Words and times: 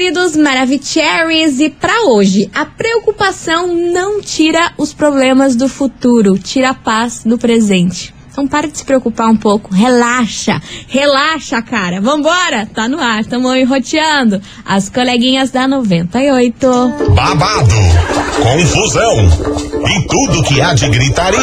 queridos 0.00 0.34
Maravicheries, 0.34 1.60
e 1.60 1.68
para 1.68 2.06
hoje, 2.06 2.50
a 2.54 2.64
preocupação 2.64 3.66
não 3.66 4.18
tira 4.22 4.72
os 4.78 4.94
problemas 4.94 5.54
do 5.54 5.68
futuro, 5.68 6.38
tira 6.38 6.70
a 6.70 6.74
paz 6.74 7.22
do 7.22 7.36
presente. 7.36 8.14
Então 8.30 8.46
para 8.46 8.68
de 8.68 8.78
se 8.78 8.84
preocupar 8.84 9.28
um 9.28 9.36
pouco, 9.36 9.74
relaxa, 9.74 10.60
relaxa, 10.86 11.60
cara. 11.60 12.00
Vambora, 12.00 12.66
tá 12.66 12.88
no 12.88 13.00
ar, 13.00 13.24
tamo 13.24 13.54
enroteando. 13.54 14.40
As 14.64 14.88
coleguinhas 14.88 15.50
da 15.50 15.66
98. 15.66 16.66
Babado, 17.14 17.74
confusão 18.42 19.60
e 19.88 20.06
tudo 20.06 20.42
que 20.44 20.60
há 20.60 20.74
de 20.74 20.88
gritaria. 20.88 21.40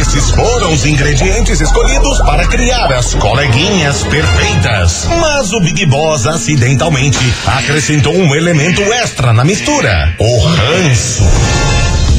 Esses 0.00 0.30
foram 0.30 0.72
os 0.72 0.86
ingredientes 0.86 1.60
escolhidos 1.60 2.18
para 2.20 2.46
criar 2.46 2.92
as 2.92 3.14
coleguinhas 3.14 4.02
perfeitas. 4.04 5.06
Mas 5.20 5.52
o 5.52 5.60
Big 5.60 5.84
Boss 5.86 6.26
acidentalmente 6.26 7.18
acrescentou 7.46 8.14
um 8.14 8.34
elemento 8.34 8.82
extra 8.82 9.32
na 9.32 9.44
mistura: 9.44 10.14
o 10.18 10.38
ranço. 10.38 11.79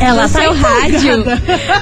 Ela 0.00 0.26
do 0.26 0.32
tá 0.32 0.40
seu 0.40 0.52
rádio. 0.54 1.24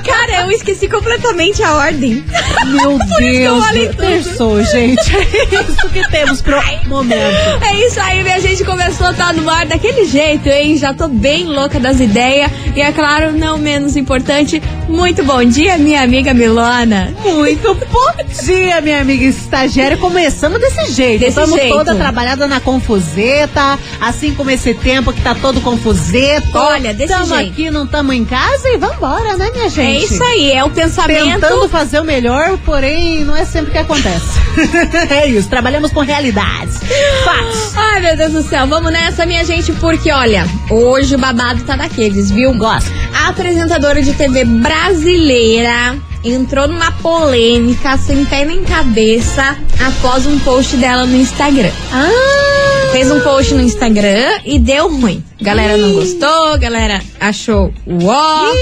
Cara, 0.05 0.43
eu 0.43 0.51
esqueci 0.51 0.89
completamente 0.89 1.63
a 1.63 1.75
ordem. 1.75 2.25
Meu 2.67 2.99
Deus, 3.19 3.97
terçou, 3.97 4.63
gente. 4.65 5.17
É 5.17 5.61
isso 5.71 5.89
que 5.91 6.07
temos 6.11 6.43
pro 6.43 6.61
momento. 6.87 7.65
É 7.65 7.87
isso 7.87 8.01
aí, 8.01 8.23
minha 8.23 8.41
gente 8.41 8.65
começou 8.65 9.07
a 9.09 9.11
estar 9.13 9.33
no 9.35 9.49
ar 9.49 9.67
daquele 9.67 10.05
jeito, 10.05 10.49
hein? 10.49 10.77
Já 10.77 10.93
tô 10.93 11.07
bem 11.09 11.45
louca 11.45 11.79
das 11.79 12.01
ideias. 12.01 12.51
E 12.75 12.81
é 12.83 12.91
claro, 12.93 13.33
não 13.33 13.57
menos 13.57 13.97
importante, 13.97 14.61
muito 14.89 15.23
bom 15.25 15.43
dia, 15.45 15.79
minha 15.79 16.03
amiga 16.03 16.35
Milona. 16.35 17.15
Muito 17.25 17.75
bom 17.75 18.13
dia, 18.45 18.81
minha 18.81 19.01
amiga 19.01 19.25
estagiária. 19.25 19.97
Começando 19.97 20.59
desse 20.59 20.93
jeito. 20.93 21.21
Desse 21.21 21.39
Estamos 21.39 21.59
jeito. 21.61 21.77
toda 21.77 21.95
trabalhada 21.95 22.47
na 22.47 22.61
confuseta, 22.61 23.79
assim 24.01 24.35
como 24.35 24.51
esse 24.51 24.75
tempo 24.75 25.13
que 25.13 25.21
tá 25.21 25.35
todo 25.35 25.61
confuseto. 25.61 26.49
Olha, 26.57 26.93
desse 26.93 27.13
Tamo 27.13 27.27
jeito. 27.37 27.53
aqui, 27.53 27.71
não 27.71 27.85
estamos 27.85 28.08
em 28.13 28.25
casa 28.25 28.69
e 28.69 28.77
vambora, 28.77 29.37
né, 29.37 29.51
minha 29.53 29.69
gente? 29.69 30.03
É 30.03 30.05
isso 30.05 30.23
aí, 30.23 30.53
é 30.53 30.65
o 30.65 30.71
pensamento. 30.71 31.41
Tentando 31.41 31.69
fazer 31.69 32.01
o 32.01 32.05
melhor, 32.05 32.59
porém 32.65 33.25
não 33.25 33.37
é 33.37 33.45
sempre 33.45 33.73
que 33.73 33.79
acontece. 33.79 34.39
é 35.11 35.27
isso, 35.27 35.49
trabalhamos 35.49 35.93
com 35.93 36.01
realidades. 36.01 36.79
Fatos. 37.25 37.77
Ai, 37.77 38.01
meu 38.01 38.17
Deus 38.17 38.33
do 38.33 38.43
céu, 38.43 38.67
vamos 38.67 38.93
nessa, 38.93 39.27
minha 39.27 39.45
gente, 39.45 39.73
porque 39.73 40.11
olha, 40.11 40.47
hoje 40.71 41.15
o 41.15 41.19
babado 41.19 41.63
tá 41.65 41.77
daqueles, 41.77 42.31
viu? 42.31 42.53
Gosto. 42.55 42.91
A 43.15 43.29
apresentadora 43.29 44.03
de 44.03 44.13
TV 44.13 44.45
brasileira 44.45 45.97
entrou 46.25 46.67
numa 46.69 46.91
polêmica 46.93 47.97
sem 47.97 48.25
pé 48.25 48.45
nem 48.45 48.65
cabeça 48.65 49.57
após 49.87 50.27
um 50.27 50.39
post 50.41 50.77
dela 50.77 51.07
no 51.07 51.17
Instagram. 51.17 51.71
Ah! 51.93 52.91
Fez 52.93 53.11
um 53.11 53.21
post 53.21 53.55
no 53.55 53.61
Instagram 53.61 54.41
e 54.45 54.59
deu 54.59 54.89
ruim. 54.89 55.23
Galera 55.41 55.77
não 55.77 55.93
gostou, 55.93 56.59
galera 56.59 57.01
achou 57.21 57.73
uó. 57.87 58.53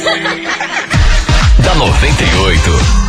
da 1.65 1.75
98. 1.75 3.08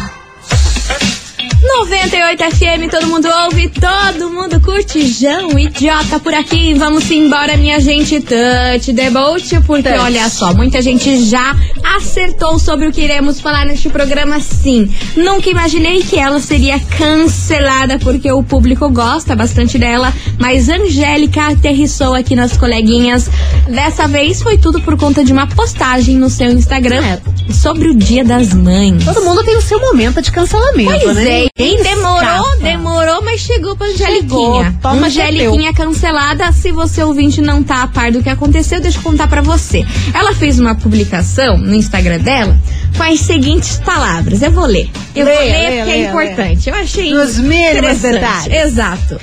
98 1.78 2.44
FM, 2.56 2.90
todo 2.90 3.08
mundo 3.08 3.28
ouve, 3.46 3.70
todo 3.70 4.30
mundo 4.32 4.60
curte. 4.60 5.06
João, 5.08 5.58
idiota 5.58 6.20
por 6.20 6.34
aqui. 6.34 6.74
Vamos 6.74 7.10
embora, 7.12 7.56
minha 7.58 7.80
gente. 7.80 8.20
Touch 8.20 8.92
the 8.94 9.10
boat, 9.12 9.62
porque 9.62 9.88
Touch. 9.88 10.00
olha 10.02 10.28
só, 10.30 10.54
muita 10.54 10.82
gente 10.82 11.24
já 11.26 11.56
acertou 11.96 12.58
sobre 12.60 12.88
o 12.88 12.92
que 12.92 13.02
iremos 13.02 13.40
falar 13.40 13.66
neste 13.66 13.88
programa, 13.90 14.40
sim. 14.40 14.92
Nunca 15.16 15.50
imaginei 15.50 16.02
que 16.02 16.18
ela 16.18 16.40
seria 16.42 16.80
cancelada, 16.80 18.00
porque 18.00 18.32
o 18.32 18.44
público 18.44 18.90
gosta 18.90 19.36
bastante 19.36 19.78
dela. 19.78 20.12
Mas 20.40 20.68
Angélica 20.70 21.50
aterrissou 21.50 22.14
aqui 22.16 22.36
nas 22.36 22.58
coleguinhas. 22.58 23.30
Dessa 23.68 24.08
vez 24.08 24.42
foi 24.42 24.58
tudo 24.58 24.82
por 24.82 24.98
conta 24.98 25.24
de 25.24 25.32
uma 25.32 25.48
postagem 25.48 26.16
no 26.16 26.30
seu 26.30 26.52
Instagram 26.52 27.02
É. 27.06 27.39
sobre 27.54 27.90
o 27.90 27.94
Dia 27.96 28.24
das 28.24 28.54
Mães. 28.54 29.04
Todo 29.06 29.22
mundo 29.24 29.44
tem 29.44 29.58
o 29.58 29.62
seu 29.62 29.80
momento 29.80 30.22
de 30.22 30.32
cancelamento, 30.32 31.00
Pois 31.04 31.16
né? 31.18 31.46
é, 31.46 31.84
demorou, 31.84 32.22
escapa. 32.22 32.58
demorou, 32.62 33.22
mas 33.24 33.42
chegou 33.42 33.76
pra 33.76 33.88
Chegou, 33.88 34.50
Angeliquinha. 34.58 34.80
toma 34.82 35.10
que 35.10 35.20
é 35.20 35.24
Angeliquinha 35.28 35.74
cancelada. 35.74 36.52
Se 36.52 36.72
você 36.72 37.04
ouvinte 37.04 37.42
não 37.42 37.64
tá 37.64 37.84
a 37.84 37.88
par 37.88 38.12
do 38.12 38.22
que 38.24 38.30
aconteceu, 38.30 38.80
deixa 38.80 38.98
eu 39.00 39.04
contar 39.04 39.28
pra 39.28 39.42
você. 39.42 39.86
Ela 40.14 40.34
fez 40.34 40.60
uma 40.60 40.76
publicação 40.76 41.58
no 41.58 41.74
Instagram 41.76 42.20
dela 42.20 42.58
com 42.96 43.04
as 43.04 43.20
seguintes 43.20 43.78
palavras. 43.84 44.42
Eu 44.42 44.52
vou 44.52 44.66
ler. 44.66 44.90
Eu 45.16 45.26
vou 45.26 45.34
Leia, 45.36 45.44
ler 45.46 45.52
leia, 45.52 45.70
porque 45.84 45.92
é 45.92 45.96
leia, 45.96 46.10
importante. 46.10 46.70
Eu 46.70 46.76
achei 46.76 47.14
Nos 47.14 47.38
mínimos 47.40 48.00
detalhes. 48.00 48.54
Exato. 48.66 49.20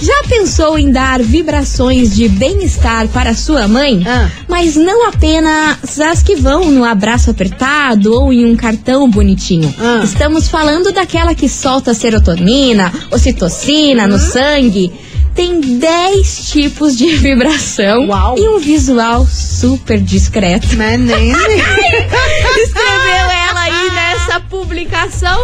Já 0.00 0.22
pensou 0.28 0.78
em 0.78 0.92
dar 0.92 1.20
vibrações 1.20 2.14
de 2.14 2.28
bem-estar 2.28 3.08
para 3.08 3.34
sua 3.34 3.66
mãe? 3.66 4.02
Ah. 4.06 4.30
Mas 4.46 4.76
não 4.76 5.08
apenas 5.08 5.98
as 6.00 6.22
que 6.22 6.36
vão 6.36 6.70
no 6.70 6.84
abraço 6.84 7.30
apertado 7.30 8.12
ou 8.14 8.32
em 8.32 8.44
um 8.44 8.54
cartão 8.56 9.10
bonitinho. 9.10 9.74
Ah. 9.78 10.00
Estamos 10.04 10.48
falando 10.48 10.92
daquela 10.92 11.34
que 11.34 11.48
solta 11.48 11.94
serotonina, 11.94 12.92
ocitocina 13.10 14.04
Uhum. 14.04 14.08
no 14.10 14.18
sangue. 14.18 14.92
Tem 15.34 15.60
10 15.60 16.48
tipos 16.50 16.96
de 16.96 17.14
vibração 17.18 18.08
Uau. 18.08 18.36
e 18.38 18.48
um 18.48 18.58
visual 18.58 19.26
super 19.26 20.00
discreto. 20.00 20.68
Mas 20.76 21.00
nem. 21.00 21.30
Escreveu 21.32 23.30
nessa 24.28 24.40
publicação. 24.40 25.42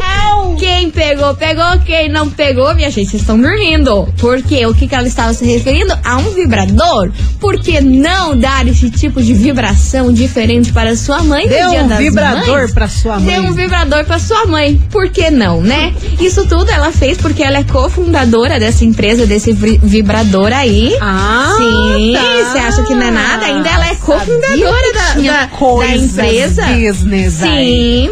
Quem 0.59 0.91
pegou, 0.91 1.35
pegou. 1.35 1.65
Quem 1.85 2.09
não 2.09 2.29
pegou, 2.29 2.75
minha 2.75 2.91
gente, 2.91 3.11
vocês 3.11 3.23
estão 3.23 3.41
dormindo. 3.41 4.07
Porque 4.19 4.65
o 4.67 4.75
que, 4.75 4.87
que 4.87 4.95
ela 4.95 5.07
estava 5.09 5.33
se 5.33 5.45
referindo? 5.45 5.97
A 6.05 6.19
um 6.19 6.31
vibrador. 6.33 7.11
Por 7.41 7.59
que 7.59 7.81
não 7.81 8.37
dar 8.39 8.67
esse 8.69 8.91
tipo 8.91 9.23
de 9.23 9.33
vibração 9.33 10.13
diferente 10.13 10.73
para 10.73 10.97
sua 10.97 11.23
mãe 11.23 11.45
no 11.47 11.71
dia 11.71 11.83
um 11.83 11.89
das 11.89 11.99
vibrador 11.99 12.59
mães? 12.59 12.73
pra 12.73 12.89
sua 12.89 13.19
mãe. 13.19 13.35
Dê 13.35 13.41
um 13.41 13.53
vibrador 13.53 14.05
pra 14.05 14.19
sua 14.19 14.45
mãe. 14.47 14.81
Por 14.91 15.09
que 15.09 15.31
não, 15.31 15.61
né? 15.63 15.93
Isso 16.21 16.47
tudo 16.47 16.71
ela 16.71 16.93
fez 16.93 17.17
porque 17.19 17.43
ela 17.43 17.59
é 17.59 17.65
cofundadora 17.65 18.59
dessa 18.61 18.85
empresa, 18.85 19.27
desse 19.27 19.53
vi- 19.53 19.81
vibrador 19.83 20.53
aí. 20.53 20.97
Ah, 21.01 21.55
Sim, 21.59 22.13
tá. 22.15 22.21
você 22.53 22.59
acha 22.59 22.83
que 22.83 22.95
não 22.95 23.03
é 23.07 23.11
nada? 23.11 23.47
Ainda 23.47 23.69
ela 23.69 23.89
é 23.89 23.95
cofundadora 23.95 24.93
da, 24.93 25.15
da, 25.15 25.47
da 25.47 25.97
empresa. 25.97 26.63
business 26.67 27.43
aí. 27.43 28.09
Sim, 28.09 28.11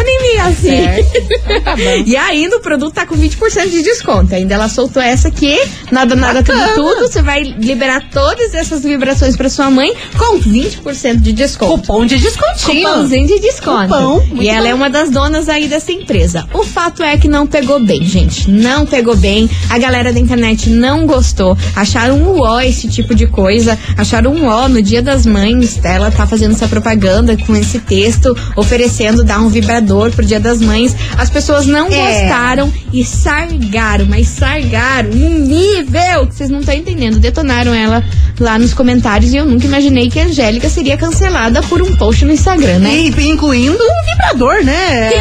money 0.00 0.10
honey, 0.10 0.32
minha 0.32 0.52
filha. 0.52 1.04
Certo. 1.04 1.64
Tá. 1.64 1.76
E 2.06 2.16
ainda 2.16 2.56
o 2.56 2.60
produto 2.60 2.94
tá 2.94 3.06
com 3.06 3.16
20% 3.16 3.70
de 3.70 3.82
desconto. 3.82 4.34
Ainda 4.34 4.54
ela 4.54 4.68
soltou 4.68 5.02
essa 5.02 5.28
aqui, 5.28 5.58
nada, 5.90 6.14
nada, 6.14 6.42
tudo, 6.42 6.58
Bacana. 6.58 6.74
tudo. 6.74 7.08
Você 7.08 7.22
vai 7.22 7.42
liberar 7.42 8.08
todas 8.10 8.54
essas 8.54 8.82
vibrações 8.82 9.36
pra 9.36 9.48
sua 9.48 9.70
mãe 9.70 9.92
com 10.16 10.38
20% 10.38 11.20
de 11.20 11.32
desconto. 11.32 11.80
Cupom 11.80 12.06
de 12.06 12.18
descontinho. 12.18 12.88
Cupomzinho 12.88 13.26
de 13.26 13.40
desconto. 13.40 13.88
Cupom, 13.88 14.22
e 14.40 14.48
ela 14.48 14.62
bom. 14.62 14.68
é 14.68 14.74
uma 14.74 14.90
das 14.90 15.10
donas 15.10 15.48
aí 15.48 15.68
dessa 15.68 15.92
empresa. 15.92 16.46
O 16.52 16.64
fato 16.64 17.02
é 17.02 17.16
que 17.16 17.28
não 17.28 17.46
pegou 17.46 17.80
bem, 17.80 18.02
gente. 18.04 18.50
Não 18.50 18.86
pegou 18.86 19.16
bem. 19.16 19.48
A 19.68 19.78
galera 19.78 20.12
da 20.12 20.18
internet 20.18 20.68
não 20.70 21.06
gostou. 21.06 21.56
Acharam 21.76 22.16
um 22.16 22.40
ó 22.40 22.60
esse 22.60 22.88
tipo 22.88 23.14
de 23.14 23.26
coisa. 23.26 23.78
Acharam 23.96 24.32
um 24.32 24.46
ó 24.46 24.68
no 24.68 24.82
dia 24.82 25.02
das 25.02 25.26
mães. 25.26 25.78
Ela 25.82 26.10
tá 26.10 26.26
fazendo 26.26 26.52
essa 26.52 26.68
propaganda 26.68 27.36
com 27.36 27.54
esse 27.56 27.78
texto, 27.80 28.36
oferecendo 28.56 29.24
dar 29.24 29.40
um 29.40 29.48
vibrador 29.48 29.89
pro 30.12 30.24
dia 30.24 30.38
das 30.38 30.60
Mães. 30.60 30.94
As 31.18 31.28
pessoas 31.30 31.66
não 31.66 31.88
É. 31.88 32.20
gostaram 32.22 32.72
e 32.92 33.04
sargaram, 33.04 34.06
mas 34.06 34.28
sargaram 34.28 35.10
num 35.10 35.38
nível 35.40 36.26
que 36.28 36.34
vocês 36.34 36.48
não 36.50 36.60
estão 36.60 36.74
entendendo. 36.74 37.18
Detonaram 37.18 37.74
ela 37.74 38.02
lá 38.38 38.58
nos 38.58 38.72
comentários 38.72 39.32
e 39.32 39.36
eu 39.36 39.44
nunca 39.44 39.66
imaginei 39.66 40.08
que 40.08 40.18
a 40.20 40.24
Angélica 40.24 40.68
seria 40.68 40.96
cancelada 40.96 41.62
por 41.64 41.82
um 41.82 41.94
post 41.96 42.24
no 42.24 42.32
Instagram, 42.32 42.78
né? 42.78 42.94
E, 42.94 43.28
incluindo 43.28 43.82
um 43.82 44.10
vibrador, 44.10 44.64
né? 44.64 45.10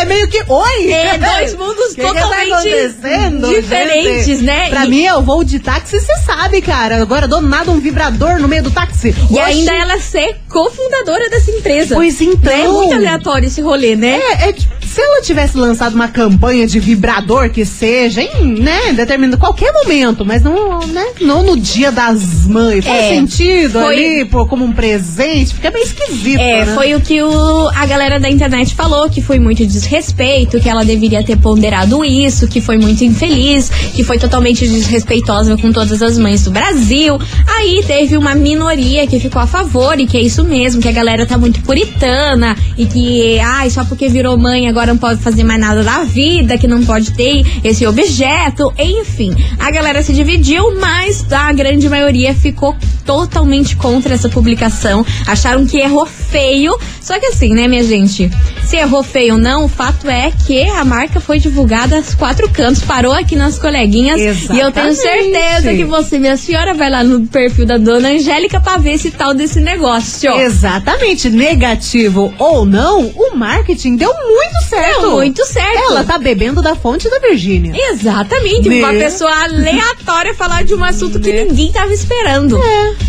É 0.00 0.04
meio 0.04 0.26
que. 0.28 0.42
Oi! 0.48 0.90
É, 0.92 1.18
dois 1.18 1.54
mundos 1.54 1.88
Que 1.94 2.00
que 2.00 2.02
tá 2.02 2.12
totalmente 2.14 2.52
acontecendo, 2.52 3.48
diferentes, 3.48 4.26
gente? 4.26 4.42
né? 4.42 4.68
Pra 4.70 4.86
E- 4.86 4.88
mim, 4.88 5.02
eu 5.04 5.22
vou 5.22 5.44
de 5.44 5.58
táxi, 5.58 6.00
você 6.00 6.16
sabe, 6.24 6.60
cara. 6.62 7.00
Agora, 7.02 7.28
do 7.28 7.40
nada, 7.40 7.70
um 7.70 7.78
vibrador 7.78 8.38
no 8.40 8.48
meio 8.48 8.62
do 8.62 8.70
táxi. 8.70 9.08
E 9.08 9.34
Oxi. 9.34 9.38
ainda 9.40 9.72
ela 9.72 9.98
ser 9.98 10.36
cofundadora 10.48 11.28
dessa 11.30 11.50
empresa. 11.50 11.94
Pois 11.94 12.20
então. 12.20 12.52
É 12.52 12.68
muito 12.68 12.94
aleatório 12.94 13.46
esse 13.46 13.60
rolê, 13.60 13.81
né? 13.96 14.18
É, 14.18 14.48
é, 14.48 14.52
tipo, 14.52 14.81
se 14.92 15.00
ela 15.00 15.22
tivesse 15.22 15.56
lançado 15.56 15.94
uma 15.94 16.08
campanha 16.08 16.66
de 16.66 16.78
vibrador 16.78 17.48
que 17.50 17.64
seja, 17.64 18.20
em, 18.22 18.60
né, 18.60 18.92
determinado 18.92 19.38
qualquer 19.38 19.72
momento, 19.72 20.24
mas 20.24 20.42
não, 20.42 20.86
né, 20.86 21.06
não 21.20 21.42
no 21.42 21.56
dia 21.58 21.90
das 21.90 22.46
mães. 22.46 22.84
Faz 22.84 23.04
É, 23.04 23.08
sentido 23.10 23.80
foi- 23.80 23.94
ali, 23.94 24.24
pô, 24.26 24.46
como 24.46 24.64
um 24.64 24.72
presente, 24.72 25.54
fica 25.54 25.70
meio 25.70 25.84
esquisito, 25.84 26.40
É, 26.40 26.64
né? 26.66 26.74
foi 26.74 26.94
o 26.94 27.00
que 27.00 27.22
o- 27.22 27.68
a 27.74 27.86
galera 27.86 28.20
da 28.20 28.28
internet 28.28 28.74
falou, 28.74 29.08
que 29.08 29.22
foi 29.22 29.38
muito 29.38 29.64
desrespeito, 29.66 30.60
que 30.60 30.68
ela 30.68 30.84
deveria 30.84 31.22
ter 31.24 31.38
ponderado 31.38 32.04
isso, 32.04 32.46
que 32.46 32.60
foi 32.60 32.76
muito 32.76 33.02
infeliz, 33.02 33.70
que 33.94 34.04
foi 34.04 34.18
totalmente 34.18 34.66
desrespeitosa 34.66 35.56
com 35.56 35.72
todas 35.72 36.02
as 36.02 36.18
mães 36.18 36.44
do 36.44 36.50
Brasil. 36.50 37.18
Aí 37.56 37.82
teve 37.86 38.16
uma 38.16 38.34
minoria 38.34 39.06
que 39.06 39.18
ficou 39.18 39.40
a 39.40 39.46
favor 39.46 39.98
e 39.98 40.06
que 40.06 40.16
é 40.16 40.20
isso 40.20 40.44
mesmo, 40.44 40.82
que 40.82 40.88
a 40.88 40.92
galera 40.92 41.24
tá 41.24 41.38
muito 41.38 41.60
puritana 41.62 42.54
e 42.76 42.84
que, 42.84 43.38
ai, 43.40 43.70
só 43.70 43.84
porque 43.84 44.08
virou 44.08 44.36
mãe 44.36 44.68
agora 44.68 44.81
não 44.86 44.96
pode 44.96 45.20
fazer 45.20 45.44
mais 45.44 45.60
nada 45.60 45.82
da 45.82 46.04
vida, 46.04 46.58
que 46.58 46.66
não 46.66 46.84
pode 46.84 47.12
ter 47.12 47.44
esse 47.64 47.86
objeto, 47.86 48.72
enfim. 48.78 49.34
A 49.58 49.70
galera 49.70 50.02
se 50.02 50.12
dividiu, 50.12 50.78
mas 50.78 51.24
a 51.32 51.52
grande 51.52 51.88
maioria 51.88 52.34
ficou 52.34 52.76
totalmente 53.04 53.76
contra 53.76 54.14
essa 54.14 54.28
publicação. 54.28 55.04
Acharam 55.26 55.66
que 55.66 55.78
errou 55.78 56.06
feio. 56.06 56.76
Só 57.00 57.18
que 57.18 57.26
assim, 57.26 57.52
né, 57.52 57.66
minha 57.66 57.82
gente? 57.82 58.30
Se 58.64 58.76
errou 58.76 59.02
feio 59.02 59.34
ou 59.34 59.40
não, 59.40 59.64
o 59.64 59.68
fato 59.68 60.08
é 60.08 60.32
que 60.46 60.62
a 60.68 60.84
marca 60.84 61.20
foi 61.20 61.38
divulgada 61.38 61.96
aos 61.96 62.14
quatro 62.14 62.48
cantos, 62.50 62.82
parou 62.82 63.12
aqui 63.12 63.36
nas 63.36 63.58
coleguinhas. 63.58 64.20
E 64.20 64.58
eu 64.58 64.70
tenho 64.70 64.88
Exatamente. 64.88 64.96
certeza 64.96 65.74
que 65.74 65.84
você, 65.84 66.18
minha 66.18 66.36
senhora, 66.36 66.74
vai 66.74 66.88
lá 66.88 67.02
no 67.02 67.26
perfil 67.26 67.66
da 67.66 67.76
dona 67.76 68.10
Angélica 68.10 68.60
pra 68.60 68.76
ver 68.78 68.92
esse 68.92 69.10
tal 69.10 69.34
desse 69.34 69.60
negócio. 69.60 70.30
Exatamente, 70.32 71.28
negativo 71.28 72.32
ou 72.38 72.64
não, 72.64 73.06
o 73.08 73.36
marketing 73.36 73.96
deu 73.96 74.12
muito 74.12 74.68
certo. 74.68 74.71
Deu 75.00 75.10
muito 75.12 75.44
certo. 75.46 75.76
Ela 75.90 76.04
tá 76.04 76.18
bebendo 76.18 76.60
da 76.62 76.74
fonte 76.74 77.08
da 77.10 77.18
Virgínia. 77.18 77.72
Exatamente, 77.90 78.68
Né? 78.68 78.76
uma 78.78 78.92
pessoa 78.92 79.30
aleatória 79.44 80.34
falar 80.34 80.64
de 80.64 80.74
um 80.74 80.82
assunto 80.84 81.20
que 81.20 81.32
ninguém 81.44 81.70
tava 81.72 81.92
esperando. 81.92 82.60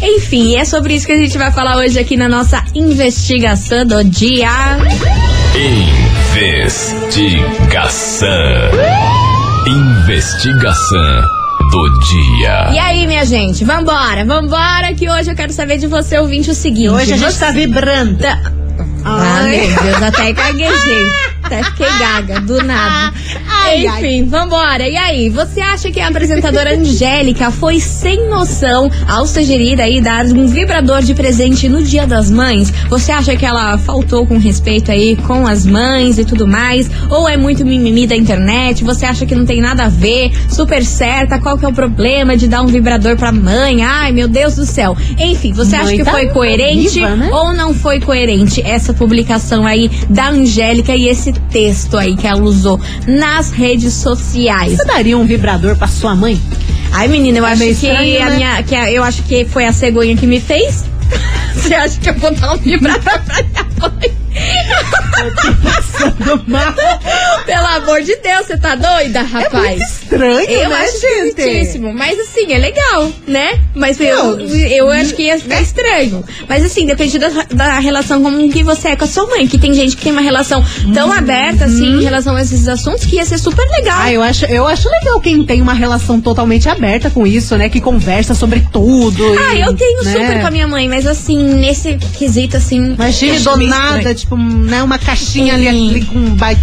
Enfim, 0.01 0.49
e 0.51 0.55
é 0.57 0.65
sobre 0.65 0.93
isso 0.95 1.05
que 1.05 1.11
a 1.13 1.17
gente 1.17 1.37
vai 1.37 1.51
falar 1.51 1.77
hoje 1.77 1.97
aqui 1.99 2.17
na 2.17 2.27
nossa 2.29 2.63
investigação 2.75 3.85
do 3.85 4.03
dia. 4.03 4.49
Investigação. 7.13 8.29
Investigação 9.67 11.21
do 11.71 11.99
dia. 12.01 12.69
E 12.73 12.79
aí, 12.79 13.07
minha 13.07 13.25
gente, 13.25 13.63
vambora, 13.63 14.25
vambora, 14.25 14.93
que 14.93 15.09
hoje 15.09 15.31
eu 15.31 15.35
quero 15.35 15.51
saber 15.53 15.77
de 15.77 15.87
você, 15.87 16.17
ouvinte, 16.19 16.51
o 16.51 16.53
seguinte. 16.53 16.89
Hoje 16.89 17.13
a 17.13 17.17
gente 17.17 17.31
você- 17.33 17.39
tá 17.45 17.51
vibrando. 17.51 18.23
Ah, 19.05 19.41
Ai. 19.43 19.67
meu 19.67 19.83
Deus, 19.83 20.01
até 20.03 20.31
gaguejei. 20.33 21.05
Até 21.43 21.63
fiquei 21.63 21.87
gaga, 21.99 22.39
do 22.39 22.63
nada. 22.63 23.13
Ai, 23.49 23.85
ai. 23.85 23.99
Enfim, 23.99 24.25
vambora. 24.25 24.87
E 24.87 24.95
aí, 24.95 25.29
você 25.29 25.59
acha 25.59 25.91
que 25.91 25.99
a 25.99 26.07
apresentadora 26.07 26.73
Angélica 26.79 27.51
foi 27.51 27.79
sem 27.79 28.29
noção 28.29 28.89
ao 29.07 29.27
sugerir 29.27 29.81
aí 29.81 30.01
dar 30.01 30.25
um 30.25 30.47
vibrador 30.47 31.01
de 31.01 31.13
presente 31.13 31.67
no 31.67 31.83
Dia 31.83 32.07
das 32.07 32.31
Mães? 32.31 32.71
Você 32.89 33.11
acha 33.11 33.35
que 33.35 33.45
ela 33.45 33.77
faltou 33.77 34.25
com 34.25 34.37
respeito 34.37 34.91
aí 34.91 35.15
com 35.17 35.45
as 35.45 35.65
mães 35.65 36.17
e 36.17 36.25
tudo 36.25 36.47
mais? 36.47 36.89
Ou 37.09 37.27
é 37.27 37.35
muito 37.35 37.65
mimimi 37.65 38.07
da 38.07 38.15
internet? 38.15 38.83
Você 38.83 39.05
acha 39.05 39.25
que 39.25 39.35
não 39.35 39.45
tem 39.45 39.61
nada 39.61 39.85
a 39.85 39.89
ver? 39.89 40.31
Super 40.49 40.85
certa? 40.85 41.39
Qual 41.39 41.57
que 41.57 41.65
é 41.65 41.67
o 41.67 41.73
problema 41.73 42.37
de 42.37 42.47
dar 42.47 42.61
um 42.61 42.67
vibrador 42.67 43.17
pra 43.17 43.31
mãe? 43.31 43.83
Ai, 43.83 44.11
meu 44.11 44.27
Deus 44.27 44.55
do 44.55 44.65
céu. 44.65 44.95
Enfim, 45.19 45.51
você 45.51 45.75
acha 45.75 45.95
que 45.95 46.05
foi 46.05 46.27
coerente 46.27 46.99
viva, 46.99 47.15
né? 47.15 47.29
ou 47.31 47.53
não 47.53 47.73
foi 47.73 47.99
coerente 47.99 48.61
essa 48.61 48.93
publicação 48.93 49.65
aí 49.65 49.89
da 50.09 50.29
Angélica 50.29 50.95
e 50.95 51.07
esse 51.07 51.32
texto 51.51 51.97
aí 51.97 52.15
que 52.15 52.27
ela 52.27 52.41
usou 52.41 52.79
nas 53.07 53.51
redes 53.51 53.93
sociais? 53.93 54.77
Você 54.77 54.85
daria 54.85 55.17
um 55.17 55.25
vibrador 55.25 55.75
pra 55.75 55.87
sua 55.87 56.15
mãe? 56.15 56.39
Ai, 56.91 57.07
menina, 57.07 57.39
eu 57.39 57.45
É 57.45 57.51
acho 57.51 57.59
meio 57.59 57.75
que 57.75 57.87
estranho, 57.87 58.21
a 58.21 58.29
né? 58.29 58.35
minha, 58.35 58.63
que 58.63 58.75
a- 58.75 58.91
eu 58.91 59.03
acho 59.03 59.23
que 59.23 59.45
foi 59.45 59.65
a 59.65 59.73
cegonha 59.73 60.15
que 60.15 60.27
me 60.27 60.39
fez. 60.39 60.85
Você 61.55 61.73
acha 61.73 61.99
que 61.99 62.09
eu 62.09 62.13
vou 62.15 62.33
dar 62.33 62.53
um 62.53 62.57
vibrador 62.57 63.01
pra 63.01 63.43
minha 63.43 63.65
amor 67.77 68.01
de 68.01 68.15
Deus, 68.17 68.45
você 68.47 68.57
tá 68.57 68.75
doida, 68.75 69.19
É 69.19 69.21
rapaz? 69.21 69.77
muito 69.77 69.83
estranho, 69.83 70.49
Eu 70.49 70.69
né, 70.69 70.75
acho 70.75 70.99
gente? 70.99 71.79
Mas 71.79 72.19
assim, 72.19 72.53
é 72.53 72.57
legal, 72.57 73.11
né? 73.27 73.59
Mas 73.75 73.99
eu, 73.99 74.39
eu 74.39 74.89
acho 74.89 75.15
que 75.15 75.23
ia 75.23 75.39
ficar 75.39 75.61
estranho. 75.61 76.23
Mas 76.47 76.63
assim, 76.63 76.85
depende 76.85 77.17
da, 77.19 77.29
da 77.49 77.79
relação 77.79 78.21
como 78.21 78.49
que 78.49 78.63
você 78.63 78.89
é 78.89 78.95
com 78.95 79.05
a 79.05 79.07
sua 79.07 79.25
mãe. 79.27 79.47
Que 79.47 79.57
tem 79.57 79.73
gente 79.73 79.95
que 79.95 80.03
tem 80.03 80.11
uma 80.11 80.21
relação 80.21 80.63
tão 80.93 81.11
aberta, 81.11 81.65
assim, 81.65 81.99
em 81.99 82.03
relação 82.03 82.35
a 82.35 82.41
esses 82.41 82.67
assuntos, 82.67 83.05
que 83.05 83.15
ia 83.17 83.25
ser 83.25 83.37
super 83.37 83.65
legal. 83.69 83.97
Ah, 83.99 84.11
eu 84.11 84.21
acho, 84.21 84.45
eu 84.45 84.67
acho 84.67 84.89
legal 84.89 85.19
quem 85.19 85.43
tem 85.45 85.61
uma 85.61 85.73
relação 85.73 86.19
totalmente 86.21 86.69
aberta 86.69 87.09
com 87.09 87.25
isso, 87.25 87.57
né? 87.57 87.69
Que 87.69 87.81
conversa 87.81 88.33
sobre 88.33 88.65
tudo. 88.71 89.23
Ah, 89.39 89.55
e, 89.55 89.61
eu 89.61 89.73
tenho 89.73 90.03
né? 90.03 90.11
super 90.13 90.41
com 90.41 90.47
a 90.47 90.51
minha 90.51 90.67
mãe, 90.67 90.87
mas 90.87 91.05
assim, 91.05 91.37
nesse 91.37 91.95
quesito, 92.17 92.57
assim. 92.57 92.93
Imagine 92.93 93.37
acho 93.37 93.49
do 93.49 93.67
nada, 93.67 94.13
tipo, 94.13 94.37
né, 94.37 94.83
uma 94.83 94.97
caixinha 94.97 95.53
ali, 95.55 95.67
ali 95.67 96.05
com 96.05 96.17
um 96.17 96.35
baita. 96.35 96.61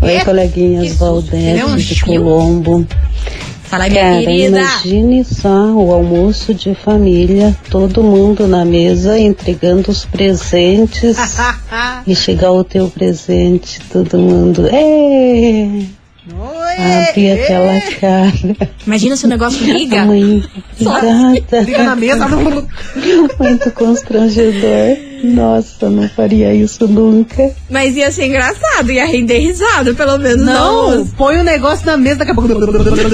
Oi, 0.00 0.14
É, 0.16 0.24
coleguinhas. 0.24 0.98
Ele 1.32 1.60
é 1.60 1.64
um 1.64 1.76
de. 1.76 2.00
Colombo. 2.00 2.86
Fala, 3.64 3.88
minha 3.88 4.02
Cara, 4.02 4.18
querida. 4.20 4.58
imagine 4.60 5.24
só 5.24 5.48
o 5.72 5.92
almoço 5.92 6.52
de 6.52 6.74
família, 6.74 7.56
todo 7.70 8.02
mundo 8.02 8.46
na 8.46 8.66
mesa 8.66 9.18
entregando 9.18 9.90
os 9.90 10.04
presentes 10.04 11.16
e 12.06 12.14
chegar 12.14 12.50
o 12.52 12.62
teu 12.62 12.88
presente, 12.88 13.80
todo 13.90 14.18
mundo. 14.18 14.66
"Ê!" 14.70 15.86
Abrir 17.08 17.32
aquela 17.32 17.80
cara. 18.00 18.70
Imagina 18.86 19.16
se 19.16 19.24
o 19.24 19.28
negócio 19.28 19.64
liga. 19.64 20.04
Mãe, 20.04 20.42
obrigada. 20.80 21.60
Liga 21.64 21.82
na 21.84 21.96
mesa. 21.96 22.26
Muito 23.38 23.70
constrangedor. 23.72 24.96
Nossa, 25.22 25.88
não 25.88 26.08
faria 26.08 26.52
isso 26.54 26.86
nunca. 26.88 27.50
Mas 27.70 27.96
ia 27.96 28.10
ser 28.10 28.26
engraçado, 28.26 28.90
ia 28.90 29.06
render 29.06 29.38
risada, 29.38 29.94
pelo 29.94 30.18
menos. 30.18 30.44
Não, 30.44 31.06
põe 31.16 31.38
o 31.38 31.44
negócio 31.44 31.86
na 31.86 31.96
mesa, 31.96 32.16
daqui 32.16 32.32
a 32.32 32.34
pouco. 32.34 32.48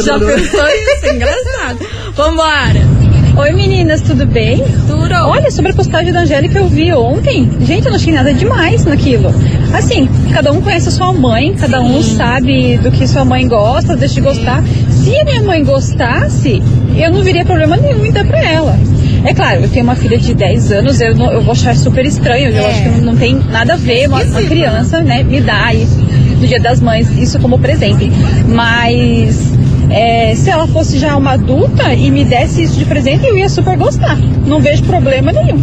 Já 0.03 0.19
pensou? 0.19 0.61
Ia 0.61 1.01
ser 1.01 1.15
engraçado. 1.15 1.79
Vambora. 2.15 2.99
Oi 3.39 3.53
meninas, 3.53 4.01
tudo 4.01 4.27
bem? 4.27 4.59
Tudo. 4.89 5.15
Olha, 5.15 5.49
sobre 5.53 5.71
a 5.71 5.75
postagem 5.75 6.13
da 6.13 6.23
Angélica 6.23 6.59
eu 6.59 6.67
vi 6.67 6.93
ontem. 6.93 7.49
Gente, 7.61 7.85
eu 7.85 7.91
não 7.91 7.97
achei 7.97 8.13
nada 8.13 8.35
demais 8.35 8.85
naquilo. 8.85 9.33
Assim, 9.73 10.09
cada 10.33 10.51
um 10.51 10.61
conhece 10.61 10.89
a 10.89 10.91
sua 10.91 11.13
mãe, 11.13 11.55
cada 11.55 11.81
um 11.81 12.03
sabe 12.03 12.79
do 12.79 12.91
que 12.91 13.07
sua 13.07 13.25
mãe 13.25 13.47
gosta, 13.47 13.95
deixa 13.97 14.17
de 14.17 14.23
gostar. 14.23 14.65
Se 14.91 15.17
a 15.17 15.25
minha 15.25 15.43
mãe 15.43 15.63
gostasse, 15.63 16.61
eu 16.97 17.13
não 17.13 17.23
veria 17.23 17.45
problema 17.45 17.77
nenhum 17.77 18.05
em 18.05 18.11
dar 18.11 18.27
pra 18.27 18.43
ela. 18.43 18.77
É 19.25 19.35
claro, 19.35 19.63
eu 19.63 19.69
tenho 19.69 19.85
uma 19.85 19.97
filha 19.97 20.17
de 20.19 20.33
10 20.35 20.73
anos, 20.73 21.01
eu, 21.01 21.15
não- 21.15 21.33
eu 21.33 21.43
vou 21.43 21.53
achar 21.53 21.75
super 21.77 22.05
estranho, 22.07 22.51
eu 22.51 22.63
É. 22.63 22.71
acho 22.71 22.83
que 22.83 22.89
não, 22.91 22.99
não 23.13 23.17
tem 23.17 23.35
nada 23.51 23.75
a 23.75 23.77
ver 23.77 24.07
uma, 24.09 24.23
uma 24.23 24.43
criança, 24.43 25.01
né, 25.03 25.23
me 25.23 25.41
dar 25.41 25.75
isso 25.75 25.99
no 26.41 26.47
dia 26.47 26.61
das 26.61 26.81
mães, 26.81 27.09
isso 27.19 27.39
como 27.41 27.59
presente. 27.59 28.11
Mas 28.47 29.53
é, 29.91 30.35
se 30.37 30.49
ela 30.51 30.67
fosse 30.69 30.99
já 30.99 31.17
uma 31.17 31.33
adulta 31.33 31.93
e 31.95 32.11
me 32.11 32.25
desse 32.25 32.63
isso 32.63 32.79
de 32.79 32.85
presente, 32.85 33.27
eu 33.27 33.37
ia 33.37 33.49
super 33.49 33.77
gostar. 33.77 34.17
Não 34.47 34.61
vejo 34.61 34.83
problema 34.85 35.33
nenhum. 35.33 35.59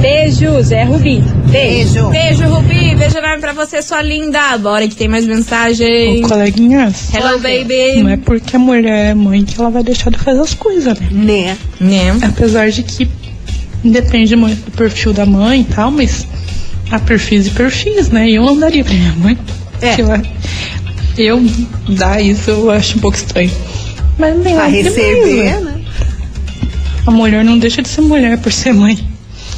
Beijos, 0.00 0.72
é 0.72 0.82
Rubi. 0.82 1.22
Beijo. 1.52 2.08
Beijo. 2.08 2.44
Rubi. 2.48 2.94
Beijo 2.96 3.18
enorme 3.18 3.40
pra 3.40 3.52
você, 3.52 3.82
sua 3.82 4.00
linda. 4.02 4.56
Bora 4.58 4.88
que 4.88 4.96
tem 4.96 5.06
mais 5.08 5.26
mensagem. 5.26 6.24
Ô, 6.24 6.28
coleguinhas, 6.28 7.12
Hello, 7.14 7.38
baby. 7.38 8.02
não 8.02 8.08
é 8.10 8.16
porque 8.16 8.56
a 8.56 8.58
mulher 8.58 9.10
é 9.10 9.14
mãe 9.14 9.44
que 9.44 9.60
ela 9.60 9.70
vai 9.70 9.82
deixar 9.82 10.10
de 10.10 10.18
fazer 10.18 10.40
as 10.40 10.54
coisas, 10.54 10.98
né? 10.98 11.08
Né? 11.10 11.58
Né? 11.80 12.18
Apesar 12.22 12.70
de 12.70 12.82
que 12.82 13.06
depende 13.84 14.34
muito 14.34 14.64
do 14.64 14.70
perfil 14.76 15.12
da 15.12 15.26
mãe 15.26 15.60
e 15.60 15.64
tal, 15.64 15.90
mas 15.90 16.26
há 16.90 16.98
perfis 16.98 17.46
e 17.48 17.50
perfis, 17.50 18.08
né? 18.08 18.28
E 18.30 18.34
eu 18.36 18.44
não 18.44 18.58
daria 18.58 18.82
pra 18.84 18.94
minha 18.94 19.12
mãe. 19.16 19.38
É. 19.80 19.94
que 19.96 20.00
ela- 20.02 20.22
eu 21.18 21.42
dar 21.88 22.20
isso 22.22 22.48
eu 22.50 22.70
acho 22.70 22.96
um 22.96 23.00
pouco 23.00 23.16
estranho. 23.16 23.50
Mas 24.16 24.34
nem 24.38 24.54
Pra 24.54 24.64
nada 24.68 24.70
demais, 24.70 24.94
receber, 24.94 25.44
né? 25.44 25.60
né? 25.60 25.80
A 27.06 27.10
mulher 27.10 27.44
não 27.44 27.58
deixa 27.58 27.82
de 27.82 27.88
ser 27.88 28.00
mulher 28.00 28.38
por 28.38 28.52
ser 28.52 28.72
mãe. 28.72 28.96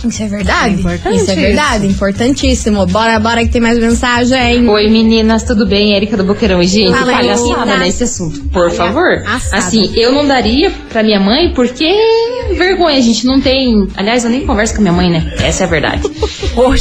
Isso 0.08 0.23
é 0.23 0.28
verdade. 0.28 0.75
É 0.75 0.78
importante 0.78 1.16
isso 1.16 1.30
é 1.30 1.34
verdade. 1.34 1.87
Importantíssimo. 1.87 2.87
Bora, 2.87 3.18
bora 3.18 3.44
que 3.44 3.50
tem 3.50 3.61
mais 3.61 3.78
mensagem. 3.78 4.68
Oi 4.68 4.88
meninas, 4.88 5.42
tudo 5.42 5.66
bem? 5.66 5.94
Érica 5.94 6.16
do 6.16 6.25
Boqueirão. 6.25 6.62
E, 6.62 6.66
gente, 6.66 6.92
Fala, 6.92 7.12
palhaçada 7.12 7.76
nesse 7.78 8.04
assunto, 8.04 8.42
por 8.44 8.70
favor. 8.70 9.23
Palhaçada. 9.25 9.56
Assim, 9.56 9.92
eu 9.96 10.12
não 10.12 10.26
daria 10.26 10.70
pra 10.90 11.02
minha 11.02 11.20
mãe 11.20 11.52
porque 11.54 11.92
vergonha, 12.56 12.99
a 12.99 13.02
gente 13.02 13.26
não 13.26 13.40
tem. 13.40 13.88
Aliás, 13.96 14.25
eu 14.25 14.30
nem 14.30 14.46
converso 14.46 14.75
com 14.75 14.80
a 14.80 14.82
minha 14.82 14.92
mãe, 14.92 15.11
né? 15.11 15.32
Essa 15.42 15.64
é 15.64 15.66
a 15.66 15.70
verdade. 15.70 16.02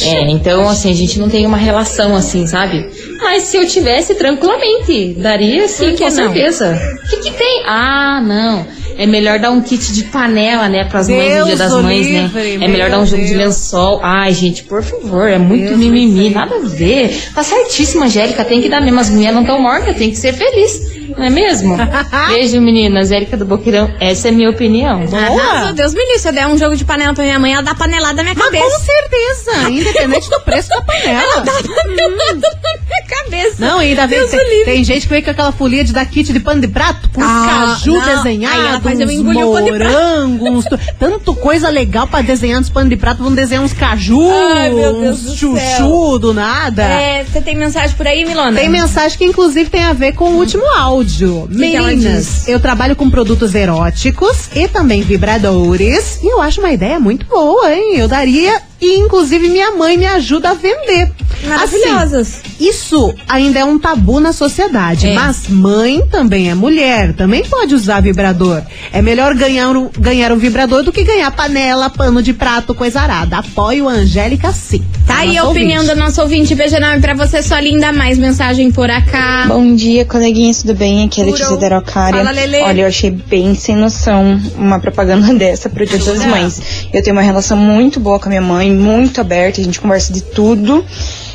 É, 0.03 0.29
então, 0.29 0.69
assim, 0.69 0.91
a 0.91 0.93
gente 0.93 1.19
não 1.19 1.29
tem 1.29 1.45
uma 1.45 1.57
relação 1.57 2.15
assim, 2.15 2.45
sabe? 2.45 2.87
Mas 3.19 3.43
se 3.43 3.57
eu 3.57 3.67
tivesse, 3.67 4.15
tranquilamente, 4.15 5.15
daria 5.17 5.67
sim, 5.67 5.95
com 5.95 6.03
não? 6.03 6.11
certeza. 6.11 6.79
O 7.03 7.09
que, 7.09 7.17
que 7.17 7.31
tem? 7.31 7.63
Ah, 7.65 8.21
não. 8.21 8.65
É 8.97 9.05
melhor 9.05 9.39
dar 9.39 9.51
um 9.51 9.61
kit 9.61 9.93
de 9.93 10.03
panela, 10.05 10.69
né, 10.69 10.85
pras 10.85 11.07
mães 11.07 11.19
no 11.19 11.33
Deus 11.35 11.47
dia 11.47 11.57
das 11.57 11.73
mães, 11.81 12.07
livre, 12.07 12.57
né? 12.57 12.65
É 12.65 12.67
melhor 12.67 12.89
dar 12.89 12.99
um 12.99 13.05
jogo 13.05 13.21
de 13.23 13.29
Deus. 13.29 13.43
lençol. 13.43 13.99
Ai, 14.03 14.33
gente, 14.33 14.63
por 14.63 14.83
favor, 14.83 15.27
é 15.27 15.37
muito 15.37 15.77
mimimi, 15.77 16.29
nada 16.29 16.55
a 16.55 16.59
ver. 16.59 17.15
Tá 17.33 17.43
certíssima, 17.43 18.05
Angélica, 18.05 18.43
tem 18.45 18.61
que 18.61 18.69
dar 18.69 18.81
mesmo. 18.81 18.99
As 18.99 19.09
mulheres 19.09 19.35
não 19.35 19.43
tão 19.43 19.61
mortas, 19.61 19.95
tem 19.97 20.09
que 20.09 20.17
ser 20.17 20.33
feliz. 20.33 20.92
Não 21.17 21.25
é 21.25 21.29
mesmo? 21.29 21.77
Beijo, 22.29 22.59
meninas. 22.61 23.11
Érica 23.11 23.35
do 23.37 23.45
Boqueirão, 23.45 23.91
essa 23.99 24.27
é 24.27 24.31
a 24.31 24.33
minha 24.33 24.49
opinião. 24.49 25.01
Nossa, 25.05 25.73
Deus 25.73 25.93
me 25.93 25.99
livre. 26.01 26.19
Se 26.19 26.29
eu 26.29 26.33
der 26.33 26.47
um 26.47 26.57
jogo 26.57 26.75
de 26.75 26.85
panela 26.85 27.13
pra 27.13 27.23
minha 27.23 27.39
mãe, 27.39 27.53
ela 27.53 27.61
dá 27.61 27.75
panelada 27.75 28.15
na 28.15 28.23
minha 28.23 28.35
Mas 28.35 28.45
cabeça. 28.45 28.63
com 28.65 28.83
certeza, 28.85 29.69
independente 29.69 30.29
do 30.29 30.39
preço 30.41 30.69
da 30.69 30.81
panela. 30.81 31.41
Panelada 31.43 32.59
na 32.63 32.73
minha 32.85 33.03
cabeça. 33.07 33.55
Não, 33.59 33.81
e 33.81 33.87
ainda 33.89 34.07
vem, 34.07 34.19
Deus 34.19 34.31
tem, 34.31 34.49
livre. 34.49 34.65
tem 34.65 34.83
gente 34.83 35.01
que 35.03 35.13
vem 35.13 35.21
com 35.21 35.29
aquela 35.31 35.51
folia 35.51 35.83
de 35.83 35.93
dar 35.93 36.05
kit 36.05 36.31
de 36.31 36.39
pano 36.39 36.61
de 36.61 36.67
prato 36.67 37.09
com 37.09 37.21
Ah, 37.21 37.75
caju 37.77 37.93
não. 37.93 38.01
Aí 38.01 38.09
ela 38.09 38.17
desenhado, 38.23 38.83
faz 38.83 38.99
eu 38.99 39.07
uns 39.07 39.11
engolir 39.13 39.47
o 39.47 39.53
pano 39.53 39.71
de 39.71 39.77
prato. 39.77 39.91
morangos, 39.93 40.49
uns 40.49 40.65
tu- 40.65 40.79
tanto 40.99 41.35
coisa 41.35 41.69
legal 41.69 42.07
pra 42.07 42.21
desenhar 42.21 42.59
nos 42.59 42.69
panos 42.69 42.89
de 42.89 42.95
prato, 42.97 43.21
vão 43.23 43.33
desenhar 43.33 43.63
uns 43.63 43.73
caju, 43.73 44.29
Ai, 44.55 44.69
meu 44.69 44.93
Deus 45.01 45.19
uns 45.19 45.23
do 45.25 45.35
chuchu 45.35 46.19
do 46.19 46.33
nada. 46.33 46.83
É, 46.83 47.23
você 47.23 47.41
tem 47.41 47.55
mensagem 47.55 47.95
por 47.95 48.07
aí, 48.07 48.25
Milona? 48.25 48.57
Tem 48.59 48.69
mensagem 48.69 49.17
que 49.17 49.25
inclusive 49.25 49.69
tem 49.69 49.83
a 49.83 49.93
ver 49.93 50.13
com 50.13 50.25
o 50.25 50.37
último 50.37 50.63
áudio. 50.93 51.47
que 51.49 51.55
Meninas, 51.55 52.25
diz? 52.25 52.47
eu 52.47 52.59
trabalho 52.59 52.95
com 52.95 53.09
produtos 53.09 53.55
eróticos 53.55 54.49
e 54.55 54.67
também 54.67 55.01
vibradores. 55.01 56.19
E 56.21 56.31
eu 56.31 56.41
acho 56.41 56.59
uma 56.61 56.71
ideia 56.71 56.99
muito 56.99 57.25
boa, 57.25 57.73
hein? 57.73 57.95
Eu 57.97 58.07
daria 58.07 58.61
e 58.85 58.99
inclusive 58.99 59.47
minha 59.49 59.71
mãe 59.71 59.97
me 59.97 60.05
ajuda 60.05 60.51
a 60.51 60.53
vender. 60.53 61.11
Maravilhosas. 61.47 62.41
Assim, 62.43 62.67
isso 62.69 63.13
ainda 63.27 63.59
é 63.59 63.65
um 63.65 63.77
tabu 63.77 64.19
na 64.19 64.31
sociedade, 64.31 65.07
É. 65.07 65.13
mas 65.13 65.47
mãe 65.49 66.01
também 66.09 66.49
é 66.49 66.55
mulher, 66.55 67.13
também 67.13 67.43
pode 67.43 67.75
usar 67.75 68.01
vibrador. 68.01 68.61
É 68.93 69.01
melhor 69.01 69.33
ganhar 69.35 69.69
um, 69.75 69.89
ganhar 69.99 70.31
um 70.31 70.37
vibrador 70.37 70.83
do 70.83 70.91
que 70.91 71.03
ganhar 71.03 71.29
panela, 71.31 71.89
pano 71.89 72.21
de 72.23 72.33
prato, 72.33 72.73
coisa 72.73 73.01
arada. 73.01 73.37
Apoio 73.37 73.89
a 73.89 73.91
Angélica 73.93 74.51
sim. 74.53 74.83
Tá 75.05 75.17
aí 75.17 75.37
a 75.37 75.41
Nossa 75.41 75.51
opinião 75.51 75.81
ouvinte. 75.81 75.95
do 75.95 75.99
nosso 75.99 76.21
ouvinte. 76.21 76.55
Beijo 76.55 76.75
enorme 76.77 77.01
pra 77.01 77.13
você, 77.13 77.41
sua 77.43 77.59
linda. 77.59 77.91
Mais 77.91 78.17
mensagem 78.17 78.71
por 78.71 78.89
acá. 78.89 79.43
Bom 79.47 79.75
dia, 79.75 80.05
coleguinhas, 80.05 80.61
tudo 80.61 80.75
bem? 80.75 81.03
Aqui 81.03 81.19
é 81.19 81.23
a. 81.23 81.27
Letícia 81.27 81.57
da. 81.57 81.81
Fala, 81.81 82.31
Lelê. 82.31 82.61
Olha, 82.61 82.81
eu 82.83 82.87
achei 82.87 83.11
bem 83.11 83.53
sem 83.53 83.75
noção 83.75 84.39
uma 84.57 84.79
propaganda 84.79 85.33
dessa 85.35 85.69
pro 85.69 85.85
Dia 85.85 85.97
das 85.97 86.25
Mães. 86.25 86.61
Eu 86.93 87.03
tenho 87.03 87.15
uma 87.15 87.21
relação 87.21 87.57
muito 87.57 87.99
boa 87.99 88.17
com 88.17 88.27
a 88.27 88.29
minha 88.29 88.41
mãe, 88.41 88.71
muito 88.73 89.21
aberta, 89.21 89.61
a 89.61 89.63
gente 89.63 89.79
conversa 89.79 90.11
de 90.11 90.21
tudo. 90.21 90.83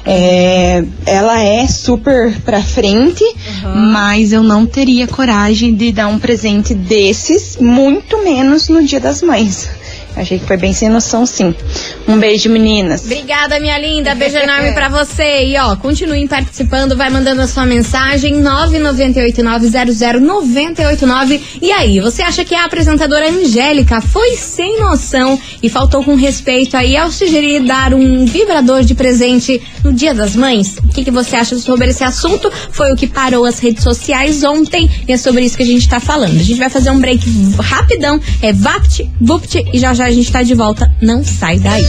É, 0.05 0.83
ela 1.05 1.43
é 1.43 1.67
super 1.67 2.41
pra 2.41 2.63
frente, 2.63 3.25
mas 3.93 4.33
eu 4.33 4.43
não 4.43 4.65
teria 4.65 5.07
coragem 5.07 5.75
de 5.75 5.93
dar 5.93 6.09
um 6.09 6.19
presente 6.19 6.75
desses, 6.75 7.57
muito 7.59 8.23
menos 8.25 8.69
no 8.69 8.83
Dia 8.83 9.01
das 9.01 9.21
Mães. 9.21 9.69
Achei 10.17 10.39
que 10.39 10.47
foi 10.47 10.57
bem 10.57 10.73
sem 10.73 10.89
noção, 10.89 11.27
sim. 11.27 11.55
Um 12.07 12.19
beijo, 12.19 12.49
meninas. 12.51 13.05
Obrigada, 13.05 13.61
minha 13.61 13.79
linda. 13.79 14.15
Beijo 14.15 14.37
enorme 14.37 14.73
pra 14.73 14.89
você. 14.89 15.45
E 15.45 15.57
ó, 15.59 15.77
continuem 15.77 16.27
participando, 16.27 16.97
vai 16.97 17.11
mandando 17.11 17.43
a 17.43 17.47
sua 17.47 17.65
mensagem 17.65 18.43
998900989. 18.43 21.41
E 21.63 21.71
aí, 21.71 22.01
você 22.01 22.23
acha 22.23 22.45
que 22.45 22.55
a 22.55 22.65
apresentadora 22.65 23.31
Angélica 23.31 24.01
foi 24.01 24.37
sem 24.37 24.81
noção 24.81 25.39
e 25.63 25.69
faltou 25.69 26.03
com 26.03 26.15
respeito 26.15 26.75
aí 26.77 26.97
ao 26.97 27.13
sugerir 27.13 27.65
dar 27.65 27.95
um 27.95 28.25
vibrador 28.25 28.83
de 28.83 28.95
presente 28.95 29.61
no 29.85 29.93
Dia 29.93 30.15
das 30.15 30.35
Mães? 30.35 30.79
O 30.79 30.89
que, 30.89 31.05
que 31.05 31.11
você 31.11 31.37
acha 31.37 31.57
sobre 31.59 31.91
esse 31.91 32.03
assunto? 32.03 32.51
Foi 32.73 32.91
o 32.93 32.97
que 32.97 33.07
parou 33.07 33.45
as 33.45 33.59
redes 33.59 33.85
sociais 33.85 34.43
ontem 34.43 34.89
e 35.07 35.13
é 35.13 35.17
sobre 35.17 35.45
isso 35.45 35.57
que 35.57 35.63
a 35.63 35.67
gente 35.67 35.89
tá 35.89 36.01
falando. 36.01 36.41
A 36.41 36.43
gente 36.43 36.59
vai 36.59 36.71
fazer 36.71 36.91
um 36.91 36.99
break 36.99 37.25
rapidão, 37.59 38.21
é 38.43 38.53
Vapt, 38.53 38.88
Vupt 39.21 39.65
e 39.73 39.79
já 39.79 39.95
já 39.95 40.07
a 40.07 40.11
gente 40.11 40.31
tá 40.31 40.43
de 40.43 40.55
volta. 40.55 40.91
Não 41.01 41.25
sai 41.25 41.59
daí. 41.59 41.85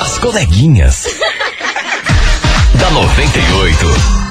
As 0.00 0.18
coleguinhas. 0.18 1.04
da 2.78 2.90
98. 2.90 4.27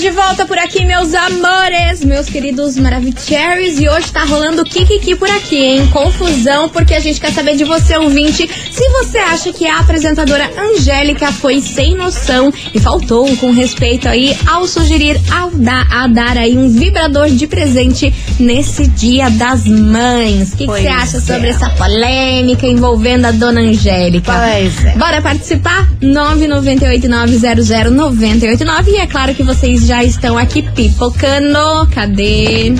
Estamos 0.00 0.16
de 0.16 0.28
volta 0.28 0.46
por 0.46 0.58
aqui, 0.58 0.86
meus 0.86 1.14
amores, 1.14 2.02
meus 2.02 2.26
queridos 2.26 2.78
Maravicheries. 2.78 3.78
E 3.78 3.86
hoje 3.86 4.10
tá 4.10 4.24
rolando 4.24 4.64
Kikiki 4.64 5.14
por 5.14 5.28
aqui, 5.28 5.56
hein? 5.56 5.86
Confusão, 5.88 6.70
porque 6.70 6.94
a 6.94 7.00
gente 7.00 7.20
quer 7.20 7.30
saber 7.32 7.54
de 7.56 7.64
você, 7.64 7.98
ouvinte, 7.98 8.48
se 8.70 8.88
você 8.88 9.18
acha 9.18 9.52
que 9.52 9.66
a 9.66 9.80
apresentadora 9.80 10.50
Angélica 10.58 11.30
foi 11.32 11.60
sem 11.60 11.94
noção 11.94 12.50
e 12.72 12.80
faltou 12.80 13.36
com 13.36 13.50
respeito 13.50 14.08
aí 14.08 14.34
ao 14.46 14.66
sugerir 14.66 15.20
ao 15.30 15.50
da, 15.50 15.82
a 15.90 16.06
dar 16.06 16.38
aí 16.38 16.56
um 16.56 16.70
vibrador 16.70 17.28
de 17.28 17.46
presente 17.46 18.10
nesse 18.38 18.86
Dia 18.86 19.28
das 19.28 19.66
Mães. 19.66 20.54
O 20.54 20.56
que 20.56 20.64
você 20.66 20.88
acha 20.88 21.18
é. 21.18 21.20
sobre 21.20 21.48
essa 21.48 21.68
polêmica 21.70 22.66
envolvendo 22.66 23.26
a 23.26 23.32
dona 23.32 23.60
Angélica? 23.60 24.32
Pois 24.32 24.82
é. 24.84 24.96
Bora 24.96 25.20
participar? 25.20 25.86
998900989 26.00 28.88
e 28.88 28.96
é 28.96 29.06
claro 29.06 29.34
que 29.34 29.42
vocês 29.42 29.89
já 29.90 30.04
estão 30.04 30.38
aqui 30.38 30.62
pipocando. 30.62 31.58
Cadê? 31.92 32.72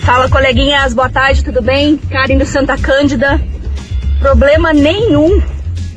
Fala, 0.00 0.26
coleguinhas, 0.30 0.94
boa 0.94 1.10
tarde, 1.10 1.44
tudo 1.44 1.60
bem? 1.60 1.98
Karen 2.10 2.38
do 2.38 2.46
Santa 2.46 2.78
Cândida. 2.78 3.38
Problema 4.20 4.72
nenhum 4.72 5.42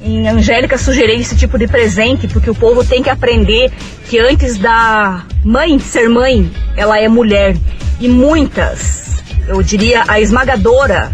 em 0.03 0.27
Angélica 0.27 0.77
sugerir 0.77 1.21
esse 1.21 1.38
tipo 1.38 1.57
de 1.57 1.65
presente, 1.65 2.27
porque 2.27 2.50
o 2.50 2.55
povo 2.55 2.83
tem 2.83 3.01
que 3.01 3.09
aprender 3.09 3.71
que 4.09 4.19
antes 4.19 4.57
da 4.57 5.23
mãe 5.45 5.79
ser 5.79 6.09
mãe, 6.09 6.51
ela 6.75 7.00
é 7.00 7.07
mulher. 7.07 7.55
E 8.01 8.09
muitas, 8.09 9.23
eu 9.47 9.63
diria 9.63 10.03
a 10.09 10.19
esmagadora 10.19 11.09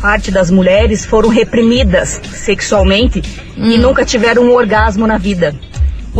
parte 0.00 0.30
das 0.30 0.50
mulheres 0.50 1.04
foram 1.04 1.28
reprimidas 1.28 2.18
sexualmente 2.32 3.20
e 3.56 3.76
nunca 3.76 4.06
tiveram 4.06 4.44
um 4.44 4.54
orgasmo 4.54 5.06
na 5.06 5.18
vida. 5.18 5.54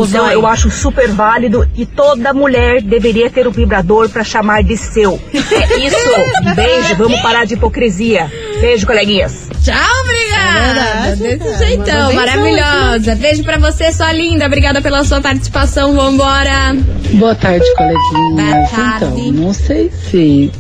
Então 0.05 0.27
Zói. 0.27 0.35
eu 0.35 0.47
acho 0.47 0.71
super 0.71 1.09
válido 1.09 1.69
e 1.75 1.85
toda 1.87 2.33
mulher 2.33 2.83
deveria 2.83 3.31
ter 3.31 3.47
um 3.47 3.51
vibrador 3.51 4.09
para 4.09 4.23
chamar 4.25 4.63
de 4.63 4.77
seu. 4.77 5.21
É 5.35 5.79
isso. 5.79 5.97
Beijo, 6.55 6.97
vamos 6.97 7.21
parar 7.21 7.45
de 7.45 7.55
hipocrisia. 7.55 8.31
Beijo, 8.61 8.87
coleguinhas. 8.87 9.49
Tchau, 9.63 9.75
obrigada. 10.03 10.81
É 11.09 11.15
verdade, 11.17 11.39
Desse 11.39 11.65
jeitão, 11.65 12.13
maravilhosa. 12.13 13.15
Beijo 13.17 13.43
pra 13.43 13.59
você, 13.59 13.93
sua 13.93 14.13
linda. 14.13 14.47
Obrigada 14.47 14.81
pela 14.81 15.05
sua 15.05 15.21
participação. 15.21 15.95
Vambora. 15.95 16.77
Boa 17.15 17.35
tarde, 17.35 17.65
coleguinhas. 17.75 18.69
Boa 18.69 18.69
tarde. 18.69 19.21
Então, 19.21 19.33
não 19.33 19.53
sei 19.53 19.91
se. 20.11 20.51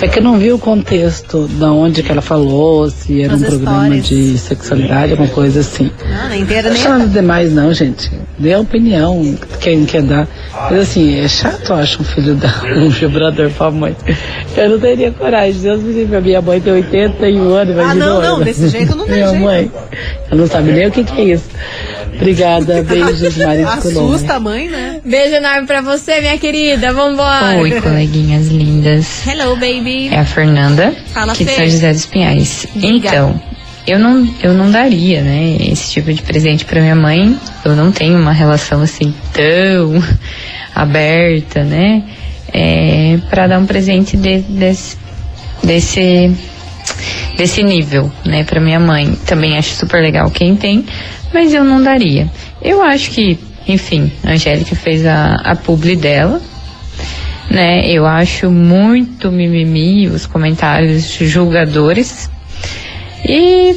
É 0.00 0.08
que 0.08 0.18
eu 0.18 0.22
não 0.22 0.38
vi 0.38 0.52
o 0.52 0.58
contexto 0.58 1.46
da 1.58 1.70
onde 1.72 2.02
que 2.02 2.10
ela 2.10 2.20
falou, 2.22 2.90
se 2.90 3.22
era 3.22 3.32
Nas 3.36 3.42
um 3.42 3.46
programa 3.46 3.84
stories. 3.86 4.08
de 4.08 4.38
sexualidade, 4.38 5.12
alguma 5.12 5.28
coisa 5.30 5.60
assim. 5.60 5.90
Não, 6.08 6.28
nem 6.28 6.42
inteira, 6.42 6.68
Não 6.70 6.74
nem. 6.76 6.88
nada 6.88 7.06
demais 7.06 7.52
não, 7.52 7.72
gente. 7.72 8.10
Dê 8.38 8.52
a 8.52 8.60
opinião, 8.60 9.34
quem 9.60 9.84
quer 9.84 10.02
dar. 10.02 10.28
Mas 10.70 10.80
assim, 10.80 11.18
é 11.20 11.28
chato, 11.28 11.70
eu 11.70 11.76
acho, 11.76 12.02
um 12.02 12.04
filho 12.04 12.34
dar 12.34 12.64
um 12.76 12.88
vibrador 12.88 13.50
pra 13.50 13.70
mãe. 13.70 13.96
Eu 14.56 14.70
não 14.70 14.78
teria 14.80 15.10
coragem. 15.12 15.60
Deus 15.62 15.82
me 15.82 15.92
livre, 15.92 16.16
a 16.16 16.20
minha 16.20 16.42
mãe 16.42 16.60
tem 16.60 16.72
81 16.72 17.54
anos, 17.54 17.78
Ah, 17.78 17.94
não, 17.94 18.20
não, 18.20 18.40
desse 18.42 18.68
jeito 18.68 18.94
não 18.96 19.04
tem 19.06 19.14
Minha 19.16 19.28
jeito. 19.28 19.42
mãe, 19.42 19.70
ela 20.30 20.40
não 20.40 20.46
sabe 20.46 20.72
nem 20.72 20.86
o 20.88 20.90
que, 20.90 21.04
que 21.04 21.20
é 21.20 21.24
isso. 21.34 21.44
Obrigada, 22.16 22.82
beijos, 22.88 23.36
Maria 23.36 23.66
Colombo. 23.78 24.14
Assusta 24.14 24.34
a 24.34 24.40
mãe, 24.40 24.68
né? 24.68 25.00
Beijo 25.04 25.34
enorme 25.36 25.66
pra 25.66 25.80
você, 25.80 26.20
minha 26.20 26.38
querida. 26.38 26.92
Vambora. 26.92 27.58
Oi, 27.60 27.80
coleguinhas 27.80 28.48
lindas. 28.48 29.26
Hello, 29.26 29.54
baby. 29.56 30.08
É 30.08 30.18
a 30.20 30.24
Fernanda, 30.24 30.94
Fala, 31.12 31.32
aqui 31.32 31.44
de 31.44 31.50
Fê. 31.50 31.56
São 31.56 31.68
José 31.70 31.92
dos 31.92 32.06
Pinhais. 32.06 32.66
Diga. 32.74 33.08
Então, 33.08 33.40
eu 33.86 33.98
não, 33.98 34.26
eu 34.42 34.54
não 34.54 34.70
daria, 34.70 35.20
né, 35.22 35.56
esse 35.60 35.92
tipo 35.92 36.12
de 36.12 36.22
presente 36.22 36.64
pra 36.64 36.80
minha 36.80 36.94
mãe. 36.96 37.38
Eu 37.64 37.74
não 37.76 37.90
tenho 37.92 38.18
uma 38.18 38.32
relação 38.32 38.80
assim 38.80 39.12
tão 39.32 40.02
aberta, 40.74 41.62
né, 41.64 42.02
é, 42.52 43.18
para 43.28 43.46
dar 43.46 43.58
um 43.58 43.66
presente 43.66 44.16
de- 44.16 44.40
desse, 44.40 44.96
desse, 45.62 46.30
desse 47.36 47.62
nível, 47.62 48.10
né, 48.24 48.44
pra 48.44 48.60
minha 48.60 48.80
mãe. 48.80 49.12
Também 49.26 49.58
acho 49.58 49.74
super 49.74 50.00
legal 50.00 50.30
quem 50.30 50.56
tem, 50.56 50.84
mas 51.34 51.52
eu 51.52 51.64
não 51.64 51.82
daria. 51.82 52.30
Eu 52.62 52.80
acho 52.80 53.10
que, 53.10 53.38
enfim, 53.68 54.10
a 54.24 54.30
Angélica 54.30 54.74
fez 54.76 55.04
a, 55.04 55.34
a 55.34 55.56
publi 55.56 55.96
dela, 55.96 56.40
né? 57.50 57.90
Eu 57.90 58.06
acho 58.06 58.50
muito 58.50 59.30
mimimi 59.30 60.06
os 60.08 60.24
comentários 60.26 61.12
julgadores 61.20 62.30
e 63.28 63.76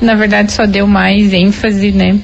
na 0.00 0.14
verdade 0.14 0.52
só 0.52 0.64
deu 0.64 0.86
mais 0.86 1.32
ênfase, 1.32 1.90
né? 1.92 2.18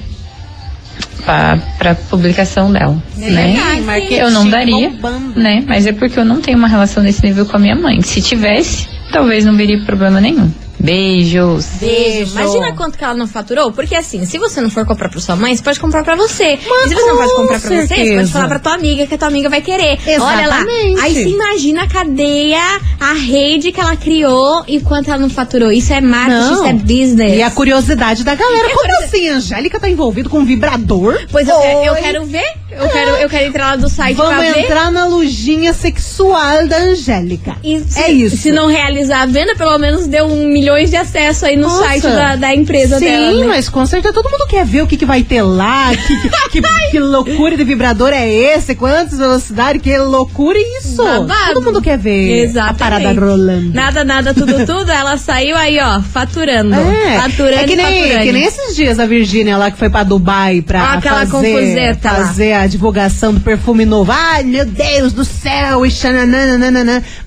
Pra, 1.25 1.59
pra 1.77 1.95
publicação 1.95 2.73
dela, 2.73 3.03
né? 3.17 3.53
verdade, 3.77 4.15
Eu 4.15 4.31
não 4.31 4.49
daria, 4.49 4.89
bombando. 4.89 5.39
né? 5.39 5.63
Mas 5.67 5.87
é 5.87 5.93
porque 5.93 6.19
eu 6.19 6.25
não 6.25 6.41
tenho 6.41 6.57
uma 6.57 6.69
relação 6.69 7.03
desse 7.03 7.23
nível 7.23 7.45
com 7.45 7.57
a 7.57 7.61
minha 7.61 7.77
mãe. 7.77 8.01
Se 8.01 8.23
tivesse, 8.23 8.89
talvez 9.13 9.45
não 9.45 9.55
veria 9.55 9.79
problema 9.85 10.23
nenhum. 10.23 10.51
Beijos. 10.81 11.67
Beijo. 11.81 12.33
Imagina 12.33 12.73
quanto 12.75 12.97
que 12.97 13.05
ela 13.05 13.15
não 13.15 13.27
faturou. 13.27 13.73
Porque 13.73 13.95
assim, 13.95 14.25
se 14.25 14.39
você 14.39 14.61
não 14.61 14.71
for 14.71 14.87
comprar 14.87 15.09
pra 15.09 15.21
sua 15.21 15.37
mãe, 15.37 15.55
você 15.55 15.63
pode 15.63 15.81
comprar 15.81 16.05
pra 16.05 16.17
você. 16.17 16.55
e 16.55 16.89
se 16.89 16.95
você 16.95 17.07
não 17.07 17.17
pode 17.17 17.31
com 17.31 17.37
comprar 17.43 17.61
pra 17.61 17.69
você, 17.71 17.87
você 17.87 18.15
pode 18.17 18.33
falar 18.33 18.49
pra 18.49 18.59
tua 18.59 18.75
amiga 18.75 19.07
que 19.07 19.15
a 19.15 19.19
tua 19.19 19.29
amiga 19.29 19.49
vai 19.49 19.61
querer. 19.61 19.99
Olha 20.21 20.47
lá. 20.47 20.61
Exatamente. 20.63 21.01
Aí 21.01 21.15
você 21.15 21.29
imagina 21.29 21.83
a 21.83 21.89
cadeia, 21.89 22.81
a 23.01 23.13
rede 23.13 23.73
que 23.73 23.81
ela 23.81 23.97
criou 23.97 24.65
e 24.67 24.81
quanto 24.81 25.09
ela 25.09 25.19
não 25.19 25.31
faturou. 25.31 25.71
Isso 25.73 25.93
é 25.93 26.01
marketing, 26.01 26.53
isso 26.53 26.65
é 26.65 26.73
business. 26.73 27.37
E 27.39 27.43
a 27.43 27.51
curiosidade 27.51 28.25
da 28.25 28.35
galera. 28.35 28.69
Como 28.75 29.05
assim? 29.05 29.29
A 29.29 29.35
Angélica 29.37 29.81
tá 29.81 29.89
envolvida 29.89 30.29
com 30.29 30.39
um 30.39 30.45
vibrador? 30.45 31.19
Pois 31.31 31.49
eu, 31.49 31.55
eu 31.61 31.95
quero 31.97 32.25
ver. 32.25 32.55
Eu 32.71 32.89
quero, 32.91 33.11
eu 33.13 33.29
quero 33.31 33.47
entrar 33.49 33.67
lá 33.71 33.77
do 33.77 33.89
site 33.89 34.17
Vamos 34.17 34.35
pra 34.35 34.53
ver. 34.53 34.61
entrar 34.61 34.91
na 34.93 35.07
lojinha 35.07 35.73
sexual 35.73 36.67
da 36.69 36.77
Angélica. 36.77 37.57
E 37.65 37.81
se, 37.81 37.99
é 38.01 38.11
isso. 38.11 38.37
Se 38.37 38.53
não 38.53 38.67
realizar 38.67 39.23
a 39.23 39.27
venda, 39.27 39.57
pelo 39.57 39.77
menos 39.79 40.07
deu 40.07 40.27
um 40.27 40.47
milhões 40.47 40.91
de 40.91 40.97
acessos 40.97 41.45
aí 41.45 41.57
no 41.57 41.63
Nossa. 41.63 41.83
site 41.85 42.03
da, 42.03 42.37
da 42.37 42.55
empresa 42.55 42.99
Sim, 42.99 43.07
dela. 43.07 43.41
né? 43.41 43.47
mas 43.49 43.69
com 43.71 43.85
certeza 43.87 44.13
todo 44.15 44.31
mundo 44.31 44.47
quer 44.47 44.65
ver 44.67 44.83
o 44.83 44.87
que, 44.87 44.97
que 44.99 45.07
vai 45.07 45.23
ter 45.23 45.43
lá, 45.43 45.91
que, 45.97 46.29
que, 46.51 46.61
que 46.93 46.99
loucura 47.01 47.57
de 47.57 47.65
vibrador 47.65 48.13
é 48.13 48.29
esse, 48.29 48.75
quantas 48.75 49.19
velocidades, 49.19 49.81
que 49.83 49.97
loucura 49.99 50.59
é 50.59 50.79
isso. 50.79 51.03
Babado. 51.03 51.55
Todo 51.55 51.65
mundo 51.65 51.83
quer 51.83 51.97
ver 51.99 52.43
Exatamente. 52.45 52.83
a 52.83 52.85
parada 52.85 53.13
rolando. 53.21 53.73
Nada, 53.75 54.05
nada, 54.05 54.35
tudo, 54.35 54.55
tudo. 54.67 54.91
Ela 54.91 55.17
saiu 55.17 55.57
aí, 55.57 55.79
ó, 55.81 56.01
faturando. 56.03 56.75
É, 56.75 57.19
Faturando 57.21 57.55
é 57.61 57.65
que 57.65 57.75
nem, 57.77 58.03
faturando. 58.03 58.25
que 58.25 58.33
nem 58.33 58.45
esses 58.45 58.77
dias 58.77 58.99
a 58.99 59.07
Virgínia 59.07 59.57
lá 59.57 59.71
que 59.71 59.79
foi 59.79 59.89
pra 59.91 60.03
Dubai 60.05 60.61
pra 60.63 60.81
Ah, 60.83 60.93
aquela 60.95 61.27
fazer, 61.27 61.53
confuseta 61.53 62.11
lá. 62.13 62.27
fazer 62.27 62.53
a 62.53 62.67
divulgação 62.69 63.35
do 63.35 63.41
perfume 63.41 63.85
novo. 63.85 64.13
Ai, 64.13 64.45
meu 64.45 64.65
Deus 64.65 65.13
do 65.13 65.25
céu, 65.25 65.85
e. 65.85 65.93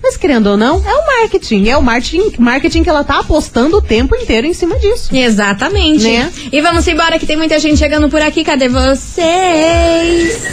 Mas 0.01 0.17
querendo 0.17 0.47
ou 0.47 0.57
não, 0.57 0.81
é 0.85 0.93
o 0.93 1.05
marketing. 1.05 1.67
É 1.67 1.77
o 1.77 1.81
marketing, 1.81 2.33
marketing 2.37 2.83
que 2.83 2.89
ela 2.89 3.03
tá 3.03 3.19
apostando 3.19 3.77
o 3.77 3.81
tempo 3.81 4.15
inteiro 4.15 4.47
em 4.47 4.53
cima 4.53 4.77
disso. 4.79 5.13
Exatamente. 5.15 6.03
Né? 6.03 6.31
E 6.51 6.61
vamos 6.61 6.87
embora 6.87 7.19
que 7.19 7.25
tem 7.25 7.35
muita 7.35 7.59
gente 7.59 7.77
chegando 7.77 8.09
por 8.09 8.21
aqui. 8.21 8.43
Cadê 8.43 8.69
vocês? 8.69 10.43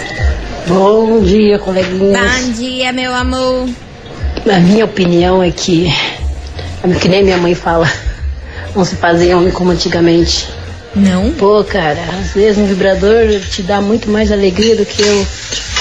Bom 0.67 1.21
dia, 1.23 1.59
coleguinhas. 1.59 2.47
Bom 2.47 2.53
dia, 2.53 2.93
meu 2.93 3.15
amor. 3.15 3.69
A 4.51 4.61
minha 4.61 4.85
opinião 4.85 5.43
é 5.43 5.51
que, 5.51 5.89
é 6.83 6.95
que 7.01 7.09
nem 7.09 7.23
minha 7.23 7.39
mãe 7.39 7.55
fala, 7.55 7.91
não 8.75 8.85
se 8.85 8.97
faziam 8.97 9.51
como 9.51 9.71
antigamente. 9.71 10.49
Não? 10.95 11.31
Pô, 11.33 11.63
cara, 11.65 12.01
às 12.21 12.33
vezes 12.33 12.59
um 12.59 12.67
vibrador 12.67 13.29
te 13.51 13.63
dá 13.63 13.81
muito 13.81 14.09
mais 14.11 14.33
alegria 14.33 14.75
do 14.77 14.85
que 14.87 15.03
o- 15.03 15.27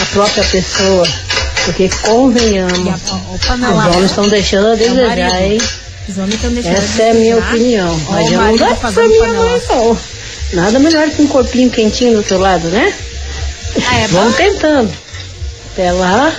a 0.01 0.05
própria 0.07 0.43
pessoa. 0.43 1.07
Porque 1.65 1.89
convenhamos, 2.01 2.77
os 2.79 3.49
homens 3.95 4.05
estão 4.11 4.27
deixando 4.29 4.67
a 4.71 4.75
desejar, 4.75 5.41
hein? 5.41 5.57
Os 6.07 6.17
homens 6.17 6.35
estão 6.35 6.51
deixando 6.51 6.75
Essa 6.77 7.01
é 7.03 7.11
a 7.11 7.13
minha 7.13 7.37
opinião. 7.37 8.01
Ó, 8.07 8.11
Mas 8.13 8.31
eu 8.31 8.39
não 8.39 8.55
dou 8.55 8.67
pra 8.67 8.75
fazendo 8.75 9.09
minha 9.09 9.27
mãe, 9.33 9.61
não. 9.69 9.97
Nada 10.53 10.79
melhor 10.79 11.09
que 11.09 11.21
um 11.21 11.27
corpinho 11.27 11.69
quentinho 11.69 12.15
do 12.17 12.23
teu 12.23 12.39
lado, 12.39 12.67
né? 12.69 12.93
Ah, 13.85 13.97
é 13.99 14.07
Vamos 14.07 14.31
bom? 14.31 14.37
tentando. 14.37 14.93
Até 15.73 15.91
lá, 15.91 16.33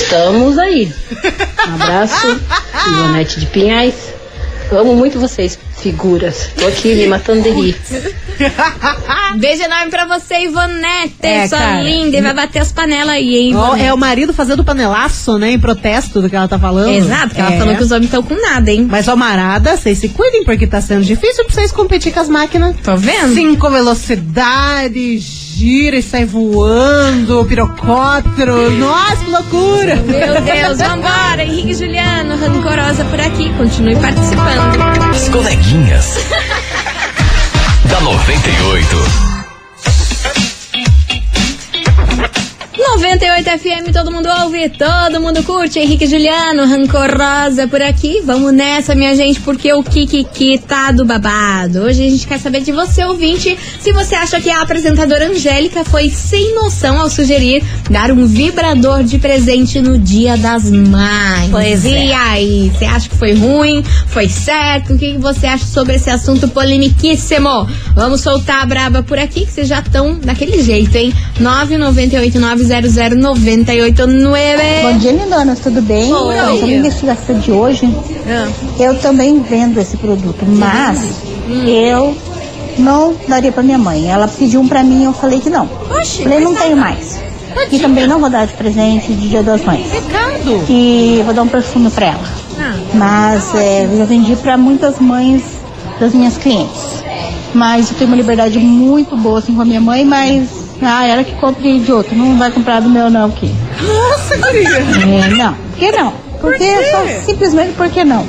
estamos 0.00 0.58
aí. 0.58 0.92
Um 1.68 1.74
abraço, 1.74 2.40
Ivonete 2.92 3.40
de 3.40 3.46
Pinhais. 3.46 3.94
Amo 4.72 4.96
muito 4.96 5.18
vocês, 5.20 5.58
figuras. 5.76 6.50
Tô 6.56 6.66
aqui 6.66 6.94
me 6.94 7.06
matando 7.06 7.42
de 7.42 7.50
rir. 7.50 7.76
Beijo 9.38 9.62
enorme 9.62 9.90
pra 9.90 10.06
você, 10.06 10.40
Ivonete. 10.44 11.14
É, 11.22 11.46
sua 11.46 11.58
cara. 11.58 11.82
linda. 11.82 12.16
E 12.16 12.20
vai 12.20 12.34
bater 12.34 12.58
as 12.60 12.72
panelas 12.72 13.14
aí, 13.14 13.36
hein, 13.36 13.50
Ivonete? 13.50 13.84
é 13.84 13.94
o 13.94 13.96
marido 13.96 14.32
fazendo 14.34 14.64
panelaço, 14.64 15.38
né? 15.38 15.52
Em 15.52 15.58
protesto 15.58 16.20
do 16.20 16.28
que 16.28 16.34
ela 16.36 16.48
tá 16.48 16.58
falando. 16.58 16.90
Exato, 16.90 17.34
que 17.34 17.40
ela 17.40 17.52
É. 17.52 17.58
falou 17.58 17.76
que 17.76 17.82
os 17.82 17.90
homens 17.90 18.06
estão 18.06 18.22
com 18.22 18.34
nada, 18.34 18.70
hein? 18.70 18.86
Mas, 18.90 19.06
ó, 19.08 19.14
marada, 19.16 19.76
vocês 19.76 19.98
se 19.98 20.08
cuidem, 20.08 20.44
porque 20.44 20.66
tá 20.66 20.80
sendo 20.80 21.04
difícil 21.04 21.44
pra 21.44 21.54
vocês 21.54 21.70
competir 21.70 22.12
com 22.12 22.20
as 22.20 22.28
máquinas. 22.28 22.74
Tô 22.82 22.96
vendo? 22.96 23.34
Cinco 23.34 23.70
velocidade, 23.70 25.18
gira 25.56 25.96
e 25.96 26.02
sai 26.02 26.26
voando, 26.26 27.42
pirocóptero. 27.46 28.70
Nossa, 28.72 29.24
que 29.24 29.30
loucura! 29.30 29.96
Meu 29.96 30.42
Deus, 30.42 30.78
vambora. 30.78 31.42
Henrique 31.42 31.70
e 31.70 31.74
Juliano, 31.74 32.36
rancorosa 32.36 33.06
por 33.06 33.18
aqui. 33.18 33.50
Continue 33.54 33.96
participando. 33.96 34.82
As 35.10 35.28
coleguinhas. 35.30 36.26
da 37.88 38.00
98. 38.02 39.35
98 42.96 43.58
FM, 43.58 43.92
todo 43.92 44.10
mundo 44.10 44.26
ouve, 44.42 44.70
todo 44.70 45.20
mundo 45.20 45.42
curte. 45.42 45.78
Henrique 45.78 46.04
e 46.04 46.06
Juliano, 46.06 46.64
rancorosa 46.64 47.68
por 47.68 47.82
aqui. 47.82 48.22
Vamos 48.24 48.54
nessa, 48.54 48.94
minha 48.94 49.14
gente, 49.14 49.38
porque 49.40 49.70
o 49.70 49.82
Kikiki 49.82 50.56
tá 50.66 50.92
do 50.92 51.04
babado. 51.04 51.82
Hoje 51.82 52.06
a 52.06 52.10
gente 52.10 52.26
quer 52.26 52.40
saber 52.40 52.62
de 52.62 52.72
você, 52.72 53.04
ouvinte, 53.04 53.54
se 53.80 53.92
você 53.92 54.14
acha 54.14 54.40
que 54.40 54.48
a 54.48 54.62
apresentadora 54.62 55.28
Angélica 55.28 55.84
foi 55.84 56.08
sem 56.08 56.54
noção 56.54 56.98
ao 56.98 57.10
sugerir 57.10 57.62
dar 57.90 58.10
um 58.10 58.24
vibrador 58.24 59.04
de 59.04 59.18
presente 59.18 59.78
no 59.78 59.98
Dia 59.98 60.38
das 60.38 60.70
Mães. 60.70 61.50
Pois 61.50 61.84
e 61.84 61.92
é. 61.92 62.14
aí, 62.14 62.72
você 62.74 62.86
acha 62.86 63.10
que 63.10 63.16
foi 63.16 63.34
ruim? 63.34 63.84
Foi 64.06 64.26
certo? 64.26 64.94
O 64.94 64.98
que 64.98 65.12
que 65.12 65.18
você 65.18 65.46
acha 65.46 65.66
sobre 65.66 65.96
esse 65.96 66.08
assunto 66.08 66.48
polemiquíssimo? 66.48 67.68
Vamos 67.94 68.22
soltar 68.22 68.62
a 68.62 68.66
braba 68.66 69.02
por 69.02 69.18
aqui, 69.18 69.44
que 69.44 69.52
vocês 69.52 69.68
já 69.68 69.80
estão 69.80 70.18
daquele 70.18 70.62
jeito, 70.62 70.96
hein? 70.96 71.12
998900989 71.38 72.85
998900989. 72.88 74.82
Bom 74.82 74.98
dia, 74.98 75.12
lindonas, 75.12 75.58
tudo 75.60 75.80
bem? 75.82 76.10
Bom 76.10 76.32
Então, 76.32 76.56
dia. 76.64 76.76
a 76.76 76.78
investigação 76.78 77.38
de 77.38 77.50
hoje, 77.52 77.94
Ah. 78.28 78.48
eu 78.78 78.94
também 78.98 79.40
vendo 79.40 79.78
esse 79.80 79.96
produto, 79.96 80.44
mas 80.46 80.98
Hum. 81.48 81.64
eu 81.66 82.16
não 82.78 83.14
daria 83.28 83.50
pra 83.52 83.62
minha 83.62 83.78
mãe. 83.78 84.08
Ela 84.10 84.28
pediu 84.28 84.60
um 84.60 84.68
pra 84.68 84.82
mim 84.82 85.04
eu 85.04 85.12
falei 85.12 85.40
que 85.40 85.50
não. 85.50 85.68
Oxe, 85.98 86.22
falei, 86.22 86.40
não 86.40 86.54
tenho 86.54 86.76
mais. 86.76 87.18
E 87.72 87.78
também 87.78 88.06
não 88.06 88.18
vou 88.20 88.28
dar 88.28 88.46
de 88.46 88.52
presente 88.52 89.12
de 89.14 89.28
Dia 89.28 89.42
das 89.42 89.62
Mães. 89.64 89.86
Pecado. 89.90 90.64
E 90.68 91.22
vou 91.24 91.32
dar 91.34 91.42
um 91.42 91.48
perfume 91.48 91.88
pra 91.90 92.06
ela. 92.06 92.24
Ah. 92.60 92.74
Mas 92.94 93.54
é, 93.54 93.84
eu 93.90 93.96
já 93.98 94.04
vendi 94.04 94.36
pra 94.36 94.56
muitas 94.58 94.98
mães 95.00 95.42
das 95.98 96.12
minhas 96.12 96.36
clientes. 96.36 96.82
Mas 97.54 97.90
eu 97.90 97.96
tenho 97.96 98.08
uma 98.10 98.16
liberdade 98.16 98.58
muito 98.58 99.16
boa 99.16 99.38
assim 99.38 99.54
com 99.54 99.62
a 99.62 99.64
minha 99.64 99.80
mãe, 99.80 100.04
mas 100.04 100.48
ah, 100.82 101.06
ela 101.06 101.24
que 101.24 101.34
compre 101.36 101.80
de 101.80 101.92
outro, 101.92 102.14
não 102.14 102.36
vai 102.38 102.50
comprar 102.50 102.80
do 102.80 102.88
meu 102.88 103.10
não 103.10 103.26
aqui. 103.26 103.54
Nossa, 103.80 104.36
guria. 104.36 104.68
É, 104.68 105.28
não. 105.34 105.54
Por 105.54 105.78
que 105.78 105.92
não? 105.92 106.12
Porque 106.40 106.90
só 106.90 107.06
simplesmente 107.24 107.72
porque 107.76 108.04
não. 108.04 108.26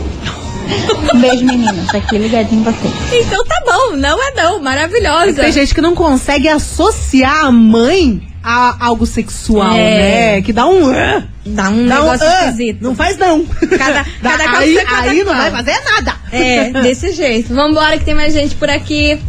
Um 1.14 1.20
beijo, 1.20 1.46
meninas. 1.46 1.94
Aqui 1.96 2.18
ligadinho 2.18 2.62
em 2.62 2.64
vocês. 2.64 2.94
Então 3.26 3.44
tá 3.46 3.56
bom, 3.66 3.96
não 3.96 4.22
é 4.22 4.32
não, 4.36 4.62
maravilhosa. 4.62 5.34
Tem 5.34 5.52
gente 5.52 5.74
que 5.74 5.82
não 5.82 5.96
consegue 5.96 6.48
associar 6.48 7.46
a 7.46 7.52
mãe 7.52 8.22
a 8.44 8.86
algo 8.86 9.06
sexual, 9.06 9.76
É. 9.76 10.36
né? 10.36 10.42
Que 10.42 10.54
dá 10.54 10.66
um. 10.68 10.92
Dá 11.46 11.70
um 11.70 11.88
dá 11.88 11.96
negócio 12.02 12.28
ah, 12.28 12.46
esquisito. 12.46 12.82
Não 12.82 12.96
faz 12.96 13.18
não. 13.18 13.46
Cada, 13.46 14.06
Dá- 14.22 14.38
cada 14.38 14.58
aí 14.60 14.76
cada 14.86 15.10
aí 15.10 15.24
não 15.24 15.36
vai 15.36 15.52
fazer 15.52 15.80
nada. 15.84 16.16
É, 16.32 16.70
desse 16.82 17.12
jeito. 17.14 17.54
Vambora 17.54 17.98
que 17.98 18.06
tem 18.06 18.14
mais 18.14 18.34
gente 18.34 18.56
por 18.56 18.70
aqui. 18.70 19.20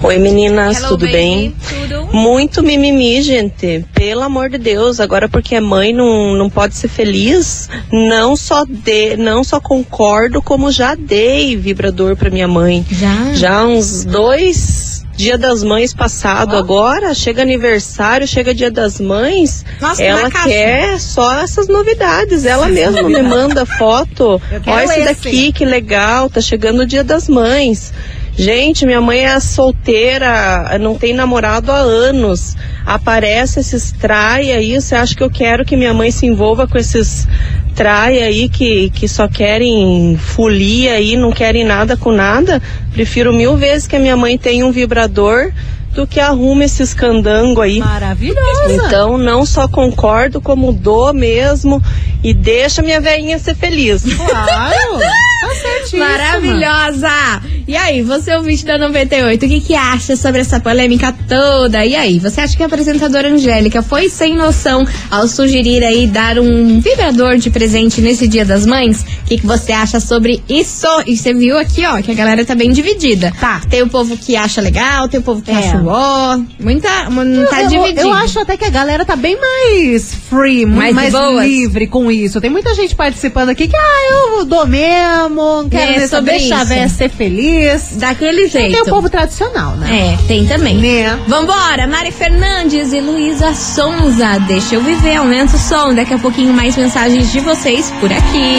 Oi 0.00 0.16
meninas, 0.18 0.76
Hello, 0.78 0.88
tudo 0.90 1.00
baby. 1.06 1.12
bem? 1.12 1.56
Tudo? 1.68 2.06
Muito 2.12 2.62
mimimi, 2.62 3.20
gente. 3.20 3.84
Pelo 3.92 4.22
amor 4.22 4.48
de 4.48 4.56
Deus, 4.56 5.00
agora 5.00 5.28
porque 5.28 5.56
é 5.56 5.60
mãe 5.60 5.92
não, 5.92 6.36
não 6.36 6.48
pode 6.48 6.76
ser 6.76 6.88
feliz. 6.88 7.68
Não 7.92 8.36
só 8.36 8.64
de, 8.64 9.16
não 9.16 9.42
só 9.42 9.60
concordo, 9.60 10.40
como 10.40 10.70
já 10.70 10.94
dei 10.94 11.56
vibrador 11.56 12.16
pra 12.16 12.30
minha 12.30 12.46
mãe. 12.46 12.86
Já? 12.90 13.34
Já 13.34 13.66
uns 13.66 14.04
dois 14.04 15.04
Dia 15.16 15.36
das 15.36 15.64
Mães 15.64 15.92
passado 15.92 16.56
agora, 16.56 17.12
chega 17.12 17.42
aniversário, 17.42 18.24
chega 18.24 18.54
Dia 18.54 18.70
das 18.70 19.00
Mães, 19.00 19.64
Nossa, 19.80 20.00
ela 20.00 20.22
na 20.22 20.30
caixa. 20.30 20.48
quer 20.48 21.00
só 21.00 21.40
essas 21.40 21.66
novidades. 21.66 22.44
Ela 22.46 22.68
mesma 22.68 23.02
me 23.02 23.20
manda 23.20 23.66
foto. 23.66 24.40
Olha 24.64 24.84
esse 24.84 25.00
esse. 25.00 25.04
daqui, 25.24 25.52
que 25.52 25.64
legal, 25.64 26.30
tá 26.30 26.40
chegando 26.40 26.82
o 26.82 26.86
Dia 26.86 27.02
das 27.02 27.28
Mães. 27.28 27.92
Gente, 28.38 28.86
minha 28.86 29.00
mãe 29.00 29.26
é 29.26 29.40
solteira, 29.40 30.78
não 30.78 30.94
tem 30.94 31.12
namorado 31.12 31.72
há 31.72 31.78
anos. 31.78 32.54
Aparece 32.86 33.58
esses 33.58 33.90
trai 33.90 34.52
aí, 34.52 34.80
você 34.80 34.94
acha 34.94 35.12
que 35.12 35.22
eu 35.24 35.28
quero 35.28 35.64
que 35.64 35.76
minha 35.76 35.92
mãe 35.92 36.12
se 36.12 36.24
envolva 36.24 36.64
com 36.68 36.78
esses 36.78 37.26
trai 37.74 38.22
aí 38.22 38.48
que, 38.48 38.90
que 38.90 39.08
só 39.08 39.26
querem 39.26 40.16
folia 40.16 40.92
aí, 40.92 41.16
não 41.16 41.32
querem 41.32 41.64
nada 41.64 41.96
com 41.96 42.12
nada? 42.12 42.62
Prefiro 42.92 43.32
mil 43.32 43.56
vezes 43.56 43.88
que 43.88 43.96
a 43.96 44.00
minha 44.00 44.16
mãe 44.16 44.38
tenha 44.38 44.64
um 44.64 44.70
vibrador 44.70 45.52
do 45.92 46.06
que 46.06 46.20
arrume 46.20 46.64
esses 46.64 46.94
candango 46.94 47.60
aí. 47.60 47.80
Maravilhosa. 47.80 48.72
Então 48.72 49.18
não 49.18 49.44
só 49.44 49.66
concordo, 49.66 50.40
como 50.40 50.72
dou 50.72 51.12
mesmo 51.12 51.82
e 52.22 52.32
deixa 52.32 52.82
minha 52.82 53.00
velhinha 53.00 53.36
ser 53.40 53.56
feliz. 53.56 54.04
Claro. 54.04 54.98
Tá 55.40 55.54
certíssima. 55.60 56.08
Maravilhosa! 56.08 57.42
E 57.68 57.76
aí, 57.76 58.00
você 58.00 58.30
é 58.30 58.38
o 58.38 58.42
vídeo 58.42 58.64
da 58.64 58.78
98, 58.78 59.44
o 59.44 59.48
que, 59.48 59.60
que 59.60 59.74
acha 59.74 60.16
sobre 60.16 60.40
essa 60.40 60.58
polêmica 60.58 61.14
toda? 61.28 61.84
E 61.84 61.94
aí, 61.94 62.18
você 62.18 62.40
acha 62.40 62.56
que 62.56 62.62
a 62.62 62.66
apresentadora 62.66 63.28
Angélica 63.28 63.82
foi 63.82 64.08
sem 64.08 64.34
noção 64.34 64.86
ao 65.10 65.28
sugerir 65.28 65.84
aí 65.84 66.06
dar 66.06 66.38
um 66.38 66.80
vibrador 66.80 67.36
de 67.36 67.50
presente 67.50 68.00
nesse 68.00 68.26
Dia 68.26 68.46
das 68.46 68.64
Mães? 68.64 69.02
O 69.02 69.26
que, 69.26 69.36
que 69.36 69.46
você 69.46 69.72
acha 69.72 70.00
sobre 70.00 70.42
isso? 70.48 70.86
E 71.06 71.14
você 71.14 71.34
viu 71.34 71.58
aqui, 71.58 71.84
ó, 71.84 72.00
que 72.00 72.10
a 72.10 72.14
galera 72.14 72.42
tá 72.42 72.54
bem 72.54 72.72
dividida. 72.72 73.34
Tá. 73.38 73.60
Tem 73.68 73.82
o 73.82 73.88
povo 73.90 74.16
que 74.16 74.34
acha 74.34 74.62
legal, 74.62 75.06
tem 75.06 75.20
o 75.20 75.22
povo 75.22 75.42
que 75.42 75.50
É. 75.50 75.54
acha 75.56 75.82
ó. 75.84 76.38
Muita, 76.58 77.10
mu- 77.10 77.46
tá 77.50 77.64
eu, 77.64 77.68
dividido. 77.68 78.00
eu 78.00 78.12
acho 78.14 78.38
até 78.40 78.56
que 78.56 78.64
a 78.64 78.70
galera 78.70 79.04
tá 79.04 79.14
bem 79.14 79.36
mais 79.38 80.14
free, 80.30 80.64
Mais 80.64 80.94
mais, 80.94 81.12
livre 81.44 81.86
com 81.86 82.10
isso. 82.10 82.40
Tem 82.40 82.48
muita 82.48 82.74
gente 82.74 82.94
participando 82.94 83.50
aqui 83.50 83.68
que, 83.68 83.76
ah, 83.76 84.36
eu 84.38 84.44
dou 84.46 84.66
mesmo, 84.66 85.34
não 85.62 85.68
quero 85.68 85.90
É, 85.92 85.94
sobre 85.94 86.08
saber, 86.08 86.30
deixa 86.38 86.56
a 86.56 86.64
véia 86.64 86.88
ser 86.88 87.10
feliz. 87.10 87.57
Daquele 87.96 88.44
E 88.44 88.48
jeito. 88.48 88.72
tem 88.72 88.82
o 88.82 88.86
povo 88.86 89.08
tradicional, 89.08 89.76
né? 89.76 90.14
É, 90.14 90.26
tem 90.26 90.46
também. 90.46 90.76
Né? 90.78 91.18
Vambora, 91.26 91.86
Mari 91.86 92.10
Fernandes 92.10 92.92
e 92.92 93.00
Luísa 93.00 93.54
Sonza. 93.54 94.38
Deixa 94.46 94.74
eu 94.76 94.82
viver, 94.82 95.16
aumenta 95.16 95.56
o 95.56 95.58
som. 95.58 95.94
Daqui 95.94 96.14
a 96.14 96.18
pouquinho 96.18 96.52
mais 96.52 96.76
mensagens 96.76 97.30
de 97.32 97.40
vocês 97.40 97.92
por 98.00 98.12
aqui. 98.12 98.58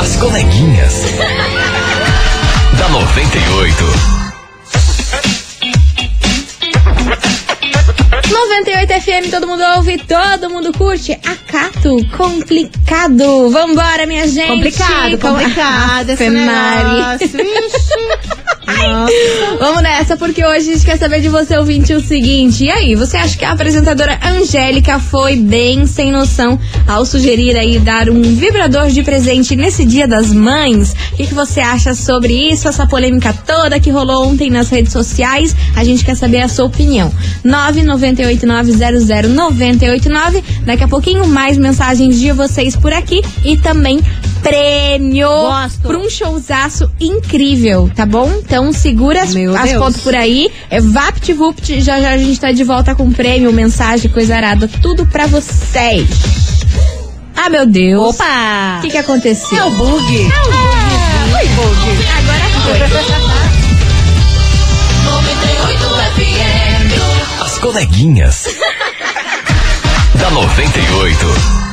As 0.00 0.16
coleguinhas. 0.16 1.04
da 2.78 2.88
98. 2.90 4.15
98 8.36 8.92
FM, 9.00 9.30
todo 9.30 9.46
mundo 9.46 9.62
ouve, 9.76 9.98
todo 9.98 10.50
mundo 10.50 10.72
curte. 10.72 11.12
Acato, 11.24 11.96
complicado. 12.16 13.48
Vambora, 13.50 14.06
minha 14.06 14.28
gente. 14.28 14.48
Complicado, 14.48 15.18
Com- 15.18 15.28
complicado 15.30 16.10
esse 16.12 16.26
Ave 16.26 16.38
Mari. 16.38 17.18
Vixe. 17.18 17.36
Vamos 19.58 19.82
nessa, 19.82 20.16
porque 20.16 20.44
hoje 20.44 20.70
a 20.70 20.74
gente 20.74 20.84
quer 20.84 20.98
saber 20.98 21.20
de 21.20 21.28
você, 21.28 21.56
ouvinte, 21.56 21.94
o 21.94 22.00
seguinte. 22.00 22.64
E 22.64 22.70
aí, 22.70 22.94
você 22.94 23.16
acha 23.16 23.36
que 23.36 23.44
a 23.44 23.52
apresentadora 23.52 24.18
Angélica 24.22 24.98
foi 24.98 25.36
bem 25.36 25.86
sem 25.86 26.12
noção 26.12 26.58
ao 26.86 27.06
sugerir 27.06 27.56
aí 27.56 27.78
dar 27.78 28.10
um 28.10 28.22
vibrador 28.22 28.88
de 28.88 29.02
presente 29.02 29.56
nesse 29.56 29.84
dia 29.84 30.06
das 30.06 30.32
mães? 30.32 30.94
O 31.12 31.16
que, 31.16 31.26
que 31.26 31.34
você 31.34 31.60
acha 31.60 31.94
sobre 31.94 32.32
isso, 32.32 32.68
essa 32.68 32.86
polêmica 32.86 33.32
toda 33.32 33.80
que 33.80 33.90
rolou 33.90 34.28
ontem 34.28 34.50
nas 34.50 34.68
redes 34.68 34.92
sociais? 34.92 35.56
A 35.74 35.82
gente 35.82 36.04
quer 36.04 36.16
saber 36.16 36.42
a 36.42 36.48
sua 36.48 36.66
opinião. 36.66 37.10
998900989. 37.44 40.42
Daqui 40.64 40.84
a 40.84 40.88
pouquinho, 40.88 41.26
mais 41.26 41.56
mensagens 41.56 42.18
de 42.18 42.32
vocês 42.32 42.76
por 42.76 42.92
aqui 42.92 43.22
e 43.44 43.56
também 43.56 44.00
prêmio 44.42 45.28
Gosto. 45.28 45.80
pra 45.80 45.98
um 45.98 46.08
showzaço 46.08 46.88
incrível, 47.00 47.90
tá 47.94 48.06
bom? 48.06 48.30
Então 48.38 48.65
segura 48.72 49.22
as, 49.22 49.34
as 49.34 49.72
fotos 49.72 50.00
por 50.00 50.14
aí. 50.14 50.50
É 50.70 50.80
VaptVupt, 50.80 51.80
já 51.80 52.00
já 52.00 52.10
a 52.10 52.18
gente 52.18 52.38
tá 52.40 52.52
de 52.52 52.64
volta 52.64 52.94
com 52.94 53.10
prêmio, 53.10 53.52
mensagem, 53.52 54.10
coisa 54.10 54.36
arada, 54.36 54.68
tudo 54.80 55.06
pra 55.06 55.26
vocês. 55.26 56.08
Ah, 57.36 57.50
meu 57.50 57.66
Deus. 57.66 58.14
Opa! 58.14 58.78
O 58.78 58.82
que 58.82 58.90
que 58.90 58.98
aconteceu? 58.98 59.58
É 59.58 59.64
o 59.64 59.70
bug. 59.70 60.30
Foi 61.30 61.48
bug. 61.48 62.06
Agora 62.18 62.88
foi. 62.88 63.26
As 67.40 67.58
coleguinhas. 67.58 68.46
da 70.18 70.30
98. 70.30 71.65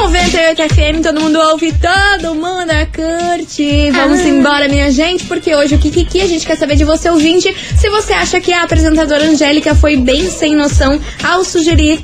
98 0.00 0.62
FM, 0.74 1.02
todo 1.02 1.20
mundo 1.20 1.38
ouve, 1.38 1.74
todo 1.74 2.34
mundo 2.34 2.72
curte. 2.94 3.90
Vamos 3.90 4.20
embora, 4.20 4.66
minha 4.66 4.90
gente, 4.90 5.26
porque 5.26 5.54
hoje 5.54 5.74
o 5.74 5.78
Kikiki 5.78 6.22
a 6.22 6.26
gente 6.26 6.46
quer 6.46 6.56
saber 6.56 6.74
de 6.74 6.84
você, 6.84 7.10
ouvinte, 7.10 7.54
se 7.78 7.90
você 7.90 8.14
acha 8.14 8.40
que 8.40 8.50
a 8.50 8.62
apresentadora 8.62 9.24
Angélica 9.24 9.74
foi 9.74 9.98
bem 9.98 10.30
sem 10.30 10.56
noção 10.56 10.98
ao 11.22 11.44
sugerir 11.44 12.02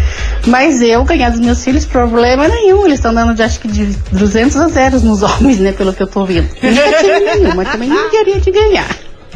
Mas 0.47 0.83
eu 0.83 1.03
ganhar 1.05 1.31
dos 1.31 1.41
meus 1.41 1.65
filhos, 1.65 1.87
problema 1.87 2.47
nenhum. 2.49 2.85
Eles 2.85 2.99
estão 2.99 3.15
dando 3.15 3.35
de 3.35 3.43
acho 3.43 3.59
que 3.61 3.69
de 3.69 3.87
200 4.13 4.57
a 4.59 4.69
zeros 4.69 5.03
nos 5.03 5.23
homens, 5.25 5.59
né? 5.59 5.73
Pelo 5.73 5.93
que 5.95 6.03
eu 6.03 6.07
tô 6.07 6.25
vendo. 6.27 6.49
Nunca 6.63 6.99
tive 7.01 7.21
nenhuma, 7.21 7.65
também 7.65 7.89
não 7.89 8.11
queria 8.11 8.39
te 8.41 8.51
ganhar. 8.51 8.87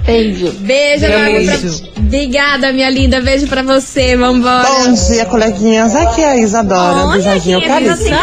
Beijo. 0.08 0.50
Beijo, 0.60 1.04
enorme 1.04 1.44
pra... 1.44 1.98
Obrigada, 1.98 2.72
minha 2.72 2.88
linda. 2.88 3.20
Beijo 3.20 3.46
pra 3.46 3.62
você. 3.62 4.16
Vambora. 4.16 4.66
Bom 4.66 4.94
dia, 4.94 5.26
coleguinhas. 5.26 5.94
Aqui 5.94 6.22
é 6.22 6.30
a 6.30 6.36
Isadora, 6.38 7.02
do 7.02 7.08
Olha, 7.08 7.20
Jardim 7.20 7.52
é 7.52 7.58
viva 7.60 7.66
Eucalipto. 7.66 7.96
sempre 7.98 8.14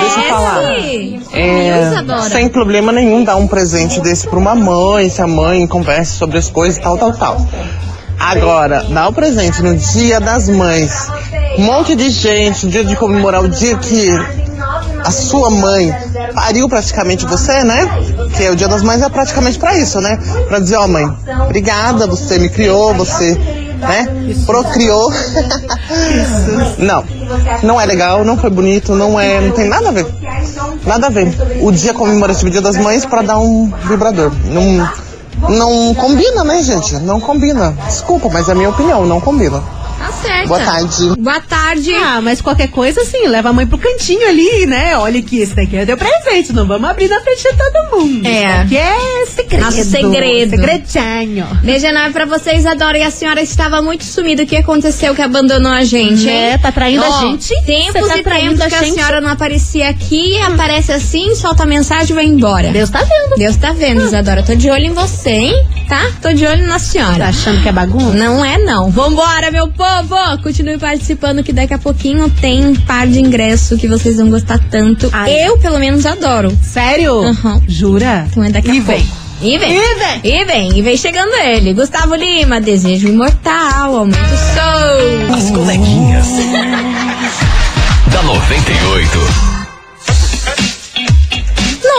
Deixa 0.00 0.20
eu 0.20 0.28
falar. 0.30 0.72
É, 1.34 1.82
Isadora. 1.90 2.30
sem 2.30 2.48
problema 2.48 2.92
nenhum 2.92 3.22
dar 3.22 3.36
um 3.36 3.46
presente 3.46 4.00
desse 4.00 4.26
pra 4.26 4.38
uma 4.38 4.54
mãe, 4.54 5.10
se 5.10 5.20
a 5.20 5.26
mãe 5.26 5.66
conversa 5.66 6.16
sobre 6.16 6.38
as 6.38 6.48
coisas, 6.48 6.82
tal, 6.82 6.96
tal, 6.96 7.12
tal. 7.12 7.46
Agora, 8.18 8.82
dar 8.84 9.08
o 9.08 9.12
presente 9.12 9.62
no 9.62 9.76
dia 9.76 10.18
das 10.20 10.48
mães, 10.48 11.08
um 11.58 11.62
monte 11.64 11.94
de 11.94 12.08
gente, 12.08 12.64
no 12.64 12.72
dia 12.72 12.86
de 12.86 12.96
comemorar 12.96 13.42
o 13.42 13.48
dia 13.50 13.76
que 13.76 14.08
a 15.04 15.10
sua 15.10 15.50
mãe 15.50 15.94
pariu 16.34 16.68
praticamente 16.68 17.26
você, 17.26 17.62
né? 17.62 17.86
Que 18.34 18.44
é 18.44 18.50
o 18.50 18.56
dia 18.56 18.66
das 18.66 18.82
mães 18.82 19.02
é 19.02 19.08
praticamente 19.08 19.58
pra 19.58 19.76
isso, 19.76 20.00
né? 20.00 20.18
Pra 20.48 20.58
dizer, 20.58 20.76
ó 20.76 20.88
mãe, 20.88 21.04
obrigada, 21.44 22.06
você 22.06 22.38
me 22.38 22.48
criou, 22.48 22.94
você, 22.94 23.34
né? 23.78 24.08
Procriou. 24.46 25.12
não, 26.78 27.04
não 27.62 27.80
é 27.80 27.84
legal, 27.84 28.24
não 28.24 28.38
foi 28.38 28.48
bonito, 28.48 28.94
não 28.94 29.20
é, 29.20 29.40
não 29.42 29.52
tem 29.52 29.68
nada 29.68 29.90
a 29.90 29.92
ver. 29.92 30.06
Nada 30.86 31.06
a 31.08 31.10
ver. 31.10 31.34
O 31.60 31.70
dia 31.70 31.92
comemorativo 31.92 32.50
Dia 32.50 32.62
das 32.62 32.76
Mães 32.76 33.04
pra 33.04 33.20
dar 33.20 33.38
um 33.38 33.70
vibrador. 33.86 34.32
Não, 34.46 34.88
não 35.50 35.94
combina, 35.94 36.42
né, 36.44 36.62
gente? 36.62 36.94
Não 37.00 37.20
combina. 37.20 37.76
Desculpa, 37.86 38.30
mas 38.32 38.48
é 38.48 38.52
a 38.52 38.54
minha 38.54 38.70
opinião, 38.70 39.04
não 39.04 39.20
combina. 39.20 39.62
Tá 40.04 40.12
certo. 40.12 40.48
Boa 40.48 40.60
tarde. 40.60 41.14
Boa 41.18 41.40
tarde. 41.40 41.94
Ah, 41.94 42.20
mas 42.20 42.40
qualquer 42.42 42.68
coisa 42.68 43.00
assim, 43.00 43.26
leva 43.26 43.48
a 43.48 43.52
mãe 43.54 43.66
pro 43.66 43.78
cantinho 43.78 44.28
ali, 44.28 44.66
né? 44.66 44.96
Olha 44.98 45.22
que 45.22 45.38
esse 45.40 45.56
daqui 45.56 45.76
é 45.76 45.86
teu 45.86 45.96
presente, 45.96 46.52
não 46.52 46.66
vamos 46.66 46.90
abrir 46.90 47.08
na 47.08 47.20
frente 47.20 47.42
de 47.42 47.56
todo 47.56 47.96
mundo. 47.96 48.26
É. 48.26 48.66
Que 48.68 48.76
é 48.76 49.24
segredo. 49.26 49.64
Nosso 49.64 49.82
segredo. 49.84 50.50
Segredinho. 50.50 51.46
Beijo 51.62 51.86
enorme 51.86 52.12
pra 52.12 52.26
vocês, 52.26 52.66
adoro. 52.66 52.98
E 52.98 53.02
a 53.02 53.10
senhora 53.10 53.40
estava 53.40 53.80
muito 53.80 54.04
sumida. 54.04 54.42
O 54.42 54.46
que 54.46 54.56
aconteceu 54.56 55.14
que 55.14 55.22
abandonou 55.22 55.72
a 55.72 55.84
gente, 55.84 56.28
hein? 56.28 56.52
É, 56.52 56.58
tá 56.58 56.70
traindo 56.70 57.02
a 57.02 57.08
Ó, 57.08 57.20
gente. 57.22 57.54
Tempos 57.64 58.06
tá 58.06 58.18
e 58.18 58.22
traindo 58.22 58.58
tempos 58.58 58.60
a 58.60 58.68
que 58.68 58.74
a 58.74 58.78
gente. 58.80 58.90
Hum. 58.90 58.94
senhora 58.94 59.20
não 59.22 59.30
aparecia 59.30 59.88
aqui, 59.88 60.36
aparece 60.42 60.92
assim, 60.92 61.34
solta 61.34 61.62
a 61.62 61.66
mensagem 61.66 62.10
e 62.10 62.14
vai 62.14 62.26
embora. 62.26 62.70
Deus 62.70 62.90
tá 62.90 63.00
vendo. 63.00 63.38
Deus 63.38 63.56
tá 63.56 63.72
vendo, 63.72 64.04
Isadora. 64.04 64.42
Tô 64.42 64.54
de 64.54 64.68
olho 64.68 64.84
em 64.84 64.92
você, 64.92 65.30
hein? 65.30 65.66
Tá? 65.88 66.10
Tô 66.20 66.32
de 66.32 66.44
olho 66.46 66.66
na 66.66 66.78
senhora. 66.78 67.18
Tá 67.18 67.28
achando 67.28 67.62
que 67.62 67.68
é 67.68 67.72
bagunça? 67.72 68.14
Não 68.14 68.44
é, 68.44 68.58
não. 68.58 68.90
Vambora, 68.90 69.50
meu 69.50 69.68
povo! 69.68 69.93
Continue 70.42 70.76
participando 70.78 71.42
que 71.44 71.52
daqui 71.52 71.72
a 71.72 71.78
pouquinho 71.78 72.28
tem 72.28 72.66
um 72.66 72.74
par 72.74 73.06
de 73.06 73.20
ingresso 73.20 73.76
que 73.76 73.86
vocês 73.86 74.16
vão 74.16 74.28
gostar 74.28 74.58
tanto. 74.70 75.08
Ai. 75.12 75.46
Eu, 75.48 75.56
pelo 75.58 75.78
menos, 75.78 76.04
adoro. 76.04 76.56
Sério? 76.62 77.22
Aham. 77.22 77.62
Jura? 77.68 78.26
Então 78.30 78.42
é 78.42 78.50
daqui 78.50 78.70
a 78.70 78.74
E 78.74 78.80
pouco. 78.80 79.00
vem. 79.40 79.54
E 79.54 79.58
vem. 79.58 79.72
E 79.72 79.94
vem. 79.94 80.20
E 80.24 80.44
vem. 80.44 80.78
E 80.78 80.82
vem 80.82 80.96
chegando 80.96 81.32
ele. 81.34 81.72
Gustavo 81.74 82.14
Lima, 82.16 82.60
Desejo 82.60 83.08
Imortal, 83.08 83.96
Aumento 83.96 84.18
o 84.18 85.30
Som. 85.30 85.34
As 85.34 85.50
coleguinhas. 85.50 86.26
da 88.12 88.22
98. 88.22 89.53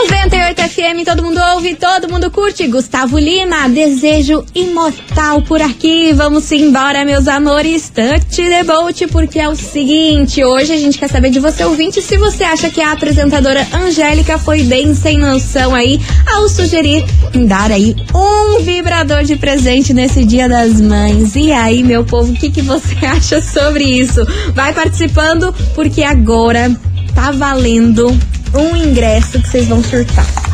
98 0.04 0.62
FM, 0.62 1.06
todo 1.06 1.24
mundo 1.24 1.40
ouve, 1.54 1.74
todo 1.74 2.10
mundo 2.10 2.30
curte. 2.30 2.68
Gustavo 2.68 3.18
Lima, 3.18 3.70
Desejo 3.70 4.46
Imortal 4.54 5.42
por 5.42 5.62
aqui. 5.62 6.12
Vamos 6.14 6.52
embora, 6.52 7.06
meus 7.06 7.30
amores. 7.30 7.90
Touch 7.90 8.36
the 8.36 8.64
boat, 8.64 9.08
porque 9.08 9.40
é 9.40 9.48
o 9.48 9.56
seguinte: 9.56 10.44
hoje 10.44 10.74
a 10.74 10.78
gente 10.78 10.98
quer 10.98 11.08
saber 11.10 11.30
de 11.30 11.40
você, 11.40 11.64
ouvinte, 11.64 12.02
se 12.02 12.18
você 12.18 12.44
acha 12.44 12.70
que 12.70 12.82
a 12.82 12.92
apresentadora 12.92 13.66
Angélica 13.74 14.38
foi 14.38 14.64
bem 14.64 14.94
sem 14.94 15.18
noção 15.18 15.74
aí 15.74 16.00
ao 16.28 16.50
sugerir 16.50 17.06
dar 17.48 17.72
aí 17.72 17.96
um 18.14 18.62
vibrador 18.62 19.24
de 19.24 19.38
presente 19.38 19.94
nesse 19.94 20.26
Dia 20.26 20.50
das 20.50 20.82
Mães. 20.82 21.36
E 21.38 21.54
aí, 21.54 21.84
meu 21.84 22.04
povo, 22.04 22.34
o 22.34 22.36
que, 22.36 22.52
que 22.52 22.62
você 22.62 22.94
acha 23.08 23.42
sobre 23.42 23.86
isso? 23.86 24.26
Vai 24.54 24.74
participando, 24.74 25.56
porque 25.74 26.04
agora 26.04 26.70
tá 27.16 27.32
valendo 27.32 28.06
um 28.58 28.76
ingresso 28.76 29.42
que 29.42 29.50
vocês 29.50 29.68
vão 29.68 29.84
surtar. 29.84 30.45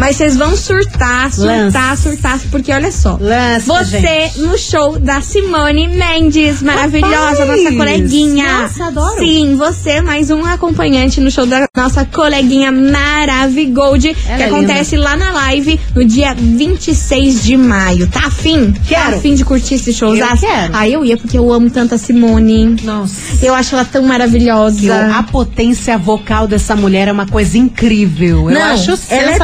Mas 0.00 0.16
vocês 0.16 0.34
vão 0.36 0.56
surtar, 0.56 1.30
surtar, 1.30 1.96
surtar, 1.96 2.40
porque 2.50 2.72
olha 2.72 2.90
só. 2.90 3.18
Lança, 3.20 3.66
você 3.84 4.00
gente. 4.28 4.40
no 4.40 4.56
show 4.58 4.98
da 4.98 5.20
Simone 5.20 5.86
Mendes, 5.88 6.62
maravilhosa, 6.62 7.44
Rapaz! 7.44 7.62
nossa 7.64 7.76
coleguinha. 7.76 8.62
Nossa, 8.62 8.86
adoro. 8.86 9.18
Sim, 9.18 9.56
você 9.56 10.00
mais 10.00 10.30
um 10.30 10.42
acompanhante 10.44 11.20
no 11.20 11.30
show 11.30 11.44
da 11.44 11.66
nossa 11.76 12.04
coleguinha 12.06 12.72
Maravigold, 12.72 14.14
que 14.14 14.30
Ela 14.30 14.42
é 14.42 14.46
acontece 14.46 14.96
lá 14.96 15.16
na 15.16 15.30
live 15.32 15.78
no 15.94 16.04
dia 16.04 16.34
26 16.34 17.44
de 17.44 17.56
maio. 17.56 18.06
Tá 18.08 18.26
afim? 18.26 18.72
Quero. 18.88 19.10
Tá 19.10 19.16
afim 19.18 19.34
de 19.34 19.44
curtir 19.44 19.74
esse 19.74 19.92
show? 19.92 20.16
Eu 20.16 20.26
quero. 20.38 20.72
Ah, 20.74 20.88
eu 20.88 21.04
ia 21.04 21.16
porque 21.16 21.36
eu 21.36 21.52
amo 21.52 21.68
tanto 21.70 21.94
a 21.94 21.98
Simone. 21.98 22.76
Nossa. 22.82 23.14
Eu 23.44 23.54
acho 23.54 23.74
ela 23.74 23.84
tão 23.84 24.02
maravilhosa. 24.02 24.86
Eu- 24.86 25.10
A 25.14 25.22
potência 25.22 25.98
vocal 25.98 26.46
dessa 26.48 26.74
mulher 26.74 27.08
é 27.08 27.12
uma 27.12 27.26
coisa 27.26 27.58
incrível. 27.58 28.48
Eu 28.50 28.54
Não, 28.58 28.62
acho 28.72 28.92
ela 29.10 29.32
é 29.32 29.38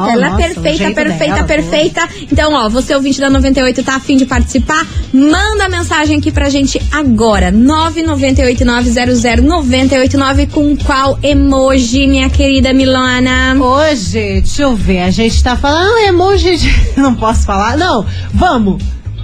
perfeita, 0.00 0.12
ela 0.12 0.30
Nossa, 0.30 0.42
é 0.42 0.48
perfeita, 0.48 0.90
perfeita, 0.92 1.34
dela, 1.34 1.46
perfeita. 1.46 2.08
Então, 2.30 2.52
ó, 2.54 2.68
você 2.68 2.94
ouvinte 2.94 3.18
da 3.20 3.28
98 3.30 3.82
tá 3.82 3.96
afim 3.96 4.16
de 4.16 4.26
participar? 4.26 4.86
Manda 5.12 5.68
mensagem 5.68 6.18
aqui 6.18 6.30
pra 6.30 6.48
gente 6.48 6.80
agora. 6.90 7.52
998900989 7.52 10.50
com 10.50 10.76
qual 10.76 11.18
emoji, 11.22 12.06
minha 12.06 12.30
querida 12.30 12.72
Milona? 12.72 13.56
Hoje, 13.60 14.40
deixa 14.40 14.62
eu 14.62 14.74
ver, 14.74 15.02
a 15.02 15.10
gente 15.10 15.42
tá 15.42 15.54
falando 15.56 15.98
emoji 15.98 16.56
de... 16.56 16.72
Não 17.00 17.14
posso 17.14 17.44
falar? 17.44 17.76
Não, 17.76 18.06
vamos. 18.32 18.82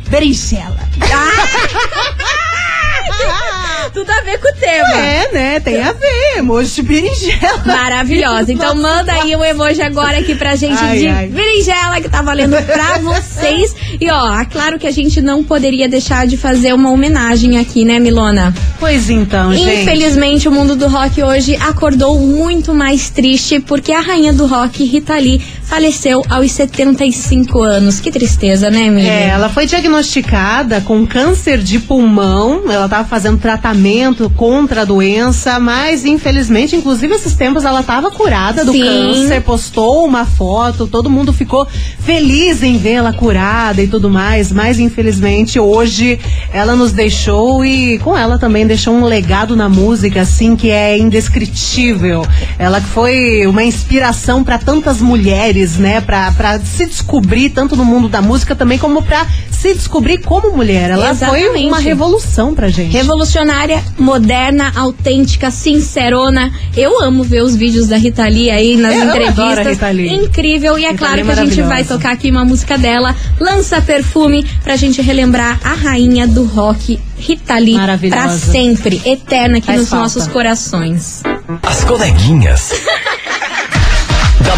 Berinjela. 0.08 0.76
Tudo 3.92 4.10
a 4.10 4.20
ver 4.22 4.38
com 4.38 4.48
o 4.48 4.52
tema. 4.54 4.98
É, 5.00 5.32
né? 5.32 5.60
Tem 5.60 5.82
a 5.82 5.92
ver. 5.92 6.38
Emoji 6.38 6.74
de 6.76 6.82
berinjela. 6.82 7.62
Maravilhosa. 7.64 8.52
Então 8.52 8.74
manda 8.74 9.12
aí 9.12 9.34
o 9.34 9.44
emoji 9.44 9.82
agora 9.82 10.18
aqui 10.18 10.34
pra 10.34 10.54
gente 10.56 10.78
Ai, 10.82 10.98
de 10.98 11.06
ai. 11.08 11.26
berinjela 11.28 12.00
que 12.00 12.08
tá 12.08 12.22
valendo 12.22 12.56
pra 12.64 12.98
vocês. 13.02 13.74
E 14.00 14.08
ó, 14.10 14.40
é 14.40 14.44
claro 14.44 14.78
que 14.78 14.86
a 14.86 14.90
gente 14.90 15.20
não 15.20 15.42
poderia 15.42 15.88
deixar 15.88 16.26
de 16.26 16.36
fazer 16.36 16.72
uma 16.74 16.90
homenagem 16.90 17.58
aqui, 17.58 17.84
né, 17.84 17.98
Milona? 17.98 18.54
Pois 18.78 19.10
então, 19.10 19.52
gente. 19.54 19.82
Infelizmente, 19.82 20.48
o 20.48 20.52
mundo 20.52 20.76
do 20.76 20.86
rock 20.88 21.22
hoje 21.22 21.56
acordou 21.56 22.18
muito 22.20 22.74
mais 22.74 23.10
triste 23.10 23.60
porque 23.60 23.92
a 23.92 24.00
rainha 24.00 24.32
do 24.32 24.46
rock, 24.46 24.84
Rita 24.84 25.14
Lee, 25.16 25.40
faleceu 25.68 26.24
aos 26.30 26.50
75 26.50 27.60
anos. 27.60 28.00
Que 28.00 28.10
tristeza, 28.10 28.70
né, 28.70 28.88
amiga? 28.88 29.06
É, 29.06 29.28
ela 29.28 29.50
foi 29.50 29.66
diagnosticada 29.66 30.80
com 30.80 31.06
câncer 31.06 31.58
de 31.58 31.78
pulmão. 31.78 32.62
Ela 32.70 32.86
estava 32.86 33.06
fazendo 33.06 33.38
tratamento 33.38 34.30
contra 34.30 34.82
a 34.82 34.84
doença, 34.84 35.60
mas 35.60 36.06
infelizmente, 36.06 36.74
inclusive 36.74 37.14
esses 37.14 37.34
tempos 37.34 37.64
ela 37.64 37.80
estava 37.80 38.10
curada 38.10 38.64
do 38.64 38.72
Sim. 38.72 38.82
câncer, 38.82 39.42
postou 39.42 40.06
uma 40.06 40.24
foto, 40.24 40.86
todo 40.86 41.10
mundo 41.10 41.32
ficou 41.32 41.66
feliz 41.98 42.62
em 42.62 42.78
vê-la 42.78 43.12
curada 43.12 43.82
e 43.82 43.86
tudo 43.86 44.08
mais, 44.08 44.50
mas 44.50 44.78
infelizmente 44.78 45.60
hoje 45.60 46.18
ela 46.52 46.74
nos 46.74 46.92
deixou 46.92 47.62
e 47.64 47.98
com 47.98 48.16
ela 48.16 48.38
também 48.38 48.66
deixou 48.66 48.94
um 48.94 49.04
legado 49.04 49.54
na 49.54 49.68
música 49.68 50.22
assim 50.22 50.56
que 50.56 50.70
é 50.70 50.96
indescritível. 50.96 52.26
Ela 52.58 52.80
foi 52.80 53.46
uma 53.46 53.62
inspiração 53.62 54.42
para 54.42 54.56
tantas 54.56 55.02
mulheres, 55.02 55.57
né, 55.78 56.00
Pra 56.00 56.30
pra 56.32 56.58
se 56.60 56.86
descobrir 56.86 57.50
tanto 57.50 57.74
no 57.76 57.84
mundo 57.84 58.08
da 58.08 58.20
música 58.22 58.54
também 58.54 58.78
como 58.78 59.02
pra 59.02 59.26
se 59.50 59.74
descobrir 59.74 60.18
como 60.18 60.56
mulher. 60.56 60.90
Ela 60.90 61.14
foi 61.14 61.40
Exatamente. 61.40 61.66
uma 61.66 61.78
revolução 61.80 62.54
pra 62.54 62.68
gente. 62.68 62.92
Revolucionária, 62.92 63.82
moderna, 63.98 64.72
autêntica, 64.76 65.50
sincerona. 65.50 66.52
Eu 66.76 67.02
amo 67.02 67.24
ver 67.24 67.42
os 67.42 67.56
vídeos 67.56 67.88
da 67.88 67.96
Rita 67.96 68.26
Lee 68.28 68.50
aí 68.50 68.76
nas 68.76 68.94
Eu 68.94 69.04
entrevistas. 69.04 69.38
adoro 69.38 69.60
a 69.60 69.70
Rita 69.70 69.90
Lee. 69.90 70.14
Incrível. 70.14 70.78
E 70.78 70.84
é 70.84 70.90
Rita 70.92 70.98
claro 70.98 71.16
Lee 71.16 71.24
que 71.24 71.30
a 71.30 71.44
gente 71.44 71.62
vai 71.62 71.84
tocar 71.84 72.12
aqui 72.12 72.30
uma 72.30 72.44
música 72.44 72.78
dela, 72.78 73.14
Lança 73.40 73.80
Perfume, 73.82 74.46
pra 74.62 74.76
gente 74.76 75.02
relembrar 75.02 75.58
a 75.64 75.74
rainha 75.74 76.26
do 76.26 76.44
rock, 76.44 76.98
Rita 77.18 77.58
Lee, 77.58 77.76
pra 78.08 78.28
sempre, 78.28 79.00
eterna 79.04 79.58
aqui 79.58 79.66
Faz 79.66 79.80
nos 79.80 79.88
falta. 79.88 80.02
nossos 80.04 80.26
corações. 80.28 81.22
As 81.62 81.82
coleguinhas. 81.84 82.72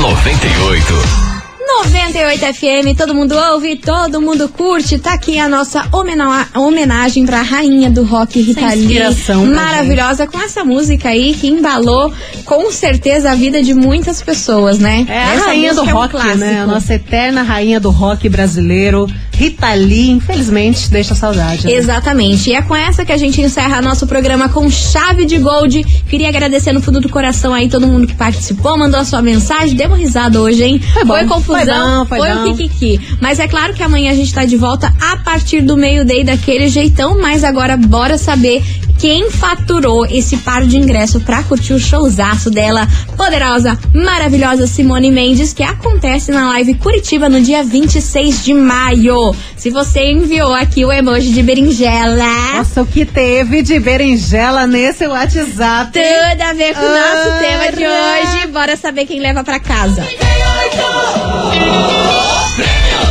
Da 0.00 0.16
98. 0.16 1.29
98 1.78 2.40
FM, 2.54 2.96
todo 2.98 3.14
mundo 3.14 3.34
ouve, 3.52 3.76
todo 3.76 4.20
mundo 4.20 4.48
curte. 4.48 4.98
Tá 4.98 5.14
aqui 5.14 5.38
a 5.38 5.48
nossa 5.48 5.86
homena- 5.92 6.48
homenagem 6.54 7.24
pra 7.24 7.42
rainha 7.42 7.90
do 7.90 8.02
rock 8.02 8.40
Rita 8.40 8.66
Lee. 8.66 8.80
inspiração 8.82 9.46
pra 9.46 9.54
Maravilhosa 9.54 10.26
com 10.26 10.38
essa 10.40 10.64
música 10.64 11.08
aí 11.10 11.32
que 11.32 11.46
embalou 11.46 12.12
com 12.44 12.70
certeza 12.72 13.30
a 13.30 13.34
vida 13.34 13.62
de 13.62 13.72
muitas 13.72 14.20
pessoas, 14.20 14.78
né? 14.78 15.06
É 15.08 15.18
a 15.22 15.34
Essa 15.34 15.46
rainha 15.46 15.72
do 15.72 15.80
música 15.84 15.90
é 15.90 15.94
um 15.94 15.98
rock, 16.02 16.36
né? 16.38 16.60
A 16.60 16.66
nossa 16.66 16.94
eterna 16.94 17.42
rainha 17.42 17.78
do 17.80 17.90
rock 17.90 18.28
brasileiro. 18.28 19.06
Rita 19.32 19.72
Lee, 19.72 20.10
infelizmente, 20.10 20.90
deixa 20.90 21.14
saudade. 21.14 21.66
né? 21.66 21.72
Exatamente. 21.72 22.50
E 22.50 22.54
é 22.54 22.60
com 22.60 22.76
essa 22.76 23.06
que 23.06 23.12
a 23.12 23.16
gente 23.16 23.40
encerra 23.40 23.80
nosso 23.80 24.06
programa 24.06 24.50
com 24.50 24.68
chave 24.70 25.24
de 25.24 25.38
gold. 25.38 25.82
Queria 26.10 26.28
agradecer 26.28 26.72
no 26.72 26.82
fundo 26.82 27.00
do 27.00 27.08
coração 27.08 27.54
aí 27.54 27.66
todo 27.66 27.86
mundo 27.86 28.06
que 28.06 28.14
participou, 28.14 28.76
mandou 28.76 29.00
a 29.00 29.04
sua 29.04 29.22
mensagem. 29.22 29.74
Deu 29.74 29.86
uma 29.86 29.96
risada 29.96 30.38
hoje, 30.42 30.62
hein? 30.62 30.78
Foi 30.92 31.04
bom, 31.04 31.14
Foi 31.14 31.24
confusão, 31.26 31.56
foi 31.56 31.59
confusão, 31.66 32.06
foi 32.06 32.18
foi, 32.18 32.28
não. 32.28 32.50
o 32.50 32.56
Kikiki. 32.56 33.18
Mas 33.20 33.38
é 33.38 33.48
claro 33.48 33.74
que 33.74 33.82
amanhã 33.82 34.12
a 34.12 34.14
gente 34.14 34.32
tá 34.32 34.44
de 34.44 34.56
volta 34.56 34.92
a 35.00 35.16
partir 35.18 35.60
do 35.60 35.76
meio-day 35.76 36.24
daquele 36.24 36.68
jeitão, 36.68 37.20
mas 37.20 37.44
agora 37.44 37.76
bora 37.76 38.18
saber 38.18 38.62
quem 39.00 39.30
faturou 39.30 40.04
esse 40.04 40.36
par 40.36 40.66
de 40.66 40.76
ingresso 40.76 41.20
pra 41.20 41.42
curtir 41.42 41.72
o 41.72 41.80
showzaço 41.80 42.50
dela, 42.50 42.86
poderosa, 43.16 43.78
maravilhosa 43.94 44.66
Simone 44.66 45.10
Mendes, 45.10 45.54
que 45.54 45.62
acontece 45.62 46.30
na 46.30 46.50
live 46.50 46.74
Curitiba 46.74 47.26
no 47.26 47.40
dia 47.40 47.64
26 47.64 48.44
de 48.44 48.52
maio. 48.52 49.34
Se 49.56 49.70
você 49.70 50.10
enviou 50.10 50.52
aqui 50.52 50.84
o 50.84 50.92
emoji 50.92 51.32
de 51.32 51.42
berinjela. 51.42 52.56
Nossa, 52.56 52.82
o 52.82 52.86
que 52.86 53.06
teve 53.06 53.62
de 53.62 53.80
berinjela 53.80 54.66
nesse 54.66 55.06
WhatsApp? 55.06 55.92
Tudo 55.92 56.42
a 56.42 56.52
ver 56.52 56.74
com 56.74 56.80
o 56.80 56.90
nosso 56.90 57.38
tema 57.40 57.72
de 57.72 57.86
hoje. 57.86 58.46
Bora 58.48 58.76
saber 58.76 59.06
quem 59.06 59.18
leva 59.18 59.42
pra 59.42 59.58
casa. 59.58 60.06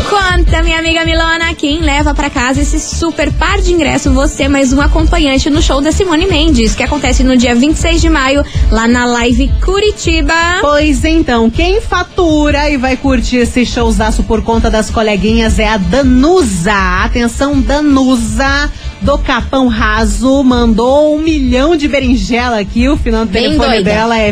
Conta, 0.10 0.63
minha 0.63 0.80
amiga 0.80 1.06
Milona, 1.06 1.54
quem 1.54 1.82
leva 1.82 2.13
pra 2.13 2.30
casa 2.30 2.62
esse 2.62 2.80
super 2.80 3.32
par 3.34 3.62
de 3.62 3.71
ingresso, 3.71 4.12
você 4.12 4.47
mais 4.47 4.73
um 4.73 4.82
acompanhante 4.82 5.49
no 5.49 5.62
show 5.62 5.82
da 5.82 5.91
Simone 5.91 6.25
Mendes, 6.25 6.73
que 6.73 6.82
acontece 6.84 7.23
no 7.23 7.38
dia 7.38 7.54
26 7.54 8.02
de 8.02 8.10
maio, 8.10 8.43
lá 8.71 8.88
na 8.88 9.06
Live 9.06 9.52
Curitiba. 9.63 10.34
Pois 10.62 11.04
então, 11.06 11.49
quem 11.49 11.80
fatura 11.82 12.69
e 12.69 12.78
vai 12.78 12.97
curtir 12.97 13.38
esse 13.38 13.65
showzaço 13.65 14.23
por 14.23 14.41
conta 14.41 14.69
das 14.69 14.89
coleguinhas 14.89 15.60
é 15.60 15.67
a 15.67 15.78
Danusa. 15.78 17.04
Atenção, 17.04 17.60
Danusa. 17.60 18.71
Do 19.02 19.17
Capão 19.17 19.69
Raso, 19.69 20.43
mandou 20.43 21.15
um 21.15 21.19
milhão 21.21 21.73
de 21.78 21.88
berinjela 21.88 22.60
aqui. 22.60 22.89
O 22.89 22.97
final 22.97 23.25
do 23.25 23.32
Bem 23.32 23.43
telefone 23.43 23.75
doida. 23.75 23.89
dela 23.89 24.17
é 24.17 24.30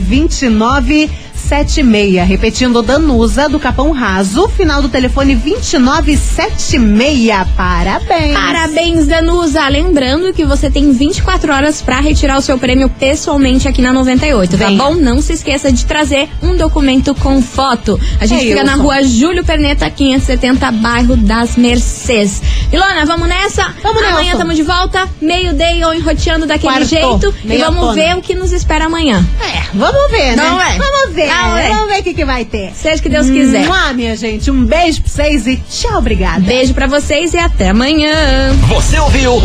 2976. 1.48 2.28
Repetindo, 2.28 2.82
Danusa, 2.82 3.48
do 3.48 3.58
Capão 3.60 3.92
Raso, 3.92 4.50
final 4.50 4.82
do 4.82 4.90
telefone 4.90 5.36
2976. 5.36 7.46
Parabéns. 7.56 8.34
Parabéns, 8.34 9.08
Danusa! 9.08 9.68
Lembrando 9.70 10.34
que 10.34 10.44
você 10.46 10.70
tem 10.70 10.92
24 10.92 11.54
horas 11.54 11.82
pra 11.82 12.00
retirar 12.02 12.38
o 12.38 12.42
seu 12.42 12.58
prêmio 12.58 12.90
pessoalmente 12.90 13.68
aqui 13.68 13.82
na 13.82 13.94
98, 13.94 14.58
tá 14.58 14.68
Vem. 14.68 14.78
bom? 14.78 14.94
Não 14.96 15.22
se 15.22 15.34
esqueça 15.34 15.72
de 15.72 15.86
trazer 15.86 16.28
um 16.44 16.56
documento 16.58 17.16
com 17.16 17.42
foto. 17.42 17.98
A 18.20 18.26
gente 18.26 18.46
É 18.46 18.50
fica 18.50 18.64
na 18.64 18.76
rua 18.76 19.02
Júlio 19.04 19.44
Perneta, 19.46 19.90
570, 19.90 20.70
bairro 20.72 21.16
das 21.16 21.56
Mercês. 21.56 22.42
Ilona, 22.72 23.06
vamos 23.06 23.28
nessa? 23.30 23.74
Vamos, 23.82 24.04
Amanhã 24.04 24.24
Nelson. 24.24 24.38
tamo 24.40 24.54
de 24.54 24.64
volta, 24.64 25.08
meio-day 25.22 25.84
ou 25.86 25.94
enroteando 25.94 26.46
daquele 26.46 26.74
Quarto, 26.74 26.88
jeito. 26.90 27.34
E 27.46 27.58
vamos 27.58 27.80
tona. 27.80 27.94
ver 27.94 28.16
o 28.18 28.22
que 28.22 28.36
nos 28.36 28.52
espera 28.52 28.86
amanhã. 28.86 29.26
É, 29.42 29.62
vamos 29.74 30.12
ver, 30.12 30.36
né? 30.36 30.44
Não 30.44 30.62
é? 30.62 30.78
Vamos 30.78 31.14
ver. 31.16 31.30
É? 31.58 31.70
Vamos 31.70 31.88
ver 31.88 32.00
o 32.00 32.04
que, 32.04 32.14
que 32.14 32.26
vai 32.26 32.46
ter. 32.46 32.72
Seja 32.76 33.02
que 33.02 33.10
Deus 33.10 33.30
quiser. 33.30 33.66
Mua, 33.66 33.94
minha 33.94 34.16
gente. 34.16 34.50
Um 34.52 34.66
beijo 34.66 35.02
pra 35.02 35.12
vocês 35.12 35.48
e 35.48 35.58
tchau, 35.70 35.98
obrigada. 35.98 36.40
Beijo 36.42 36.74
pra 36.74 36.88
vocês 36.88 37.34
e 37.34 37.38
até 37.38 37.70
amanhã. 37.70 38.54
Você 38.68 38.98
ouviu? 39.00 39.42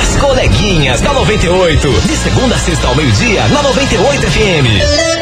As 0.00 0.16
coleguinhas 0.16 1.00
da 1.00 1.12
98. 1.12 1.88
De 2.06 2.16
segunda 2.16 2.54
a 2.54 2.58
sexta 2.58 2.86
ao 2.88 2.94
meio-dia, 2.94 3.46
na 3.48 3.62
98 3.62 4.22
FM. 4.30 5.19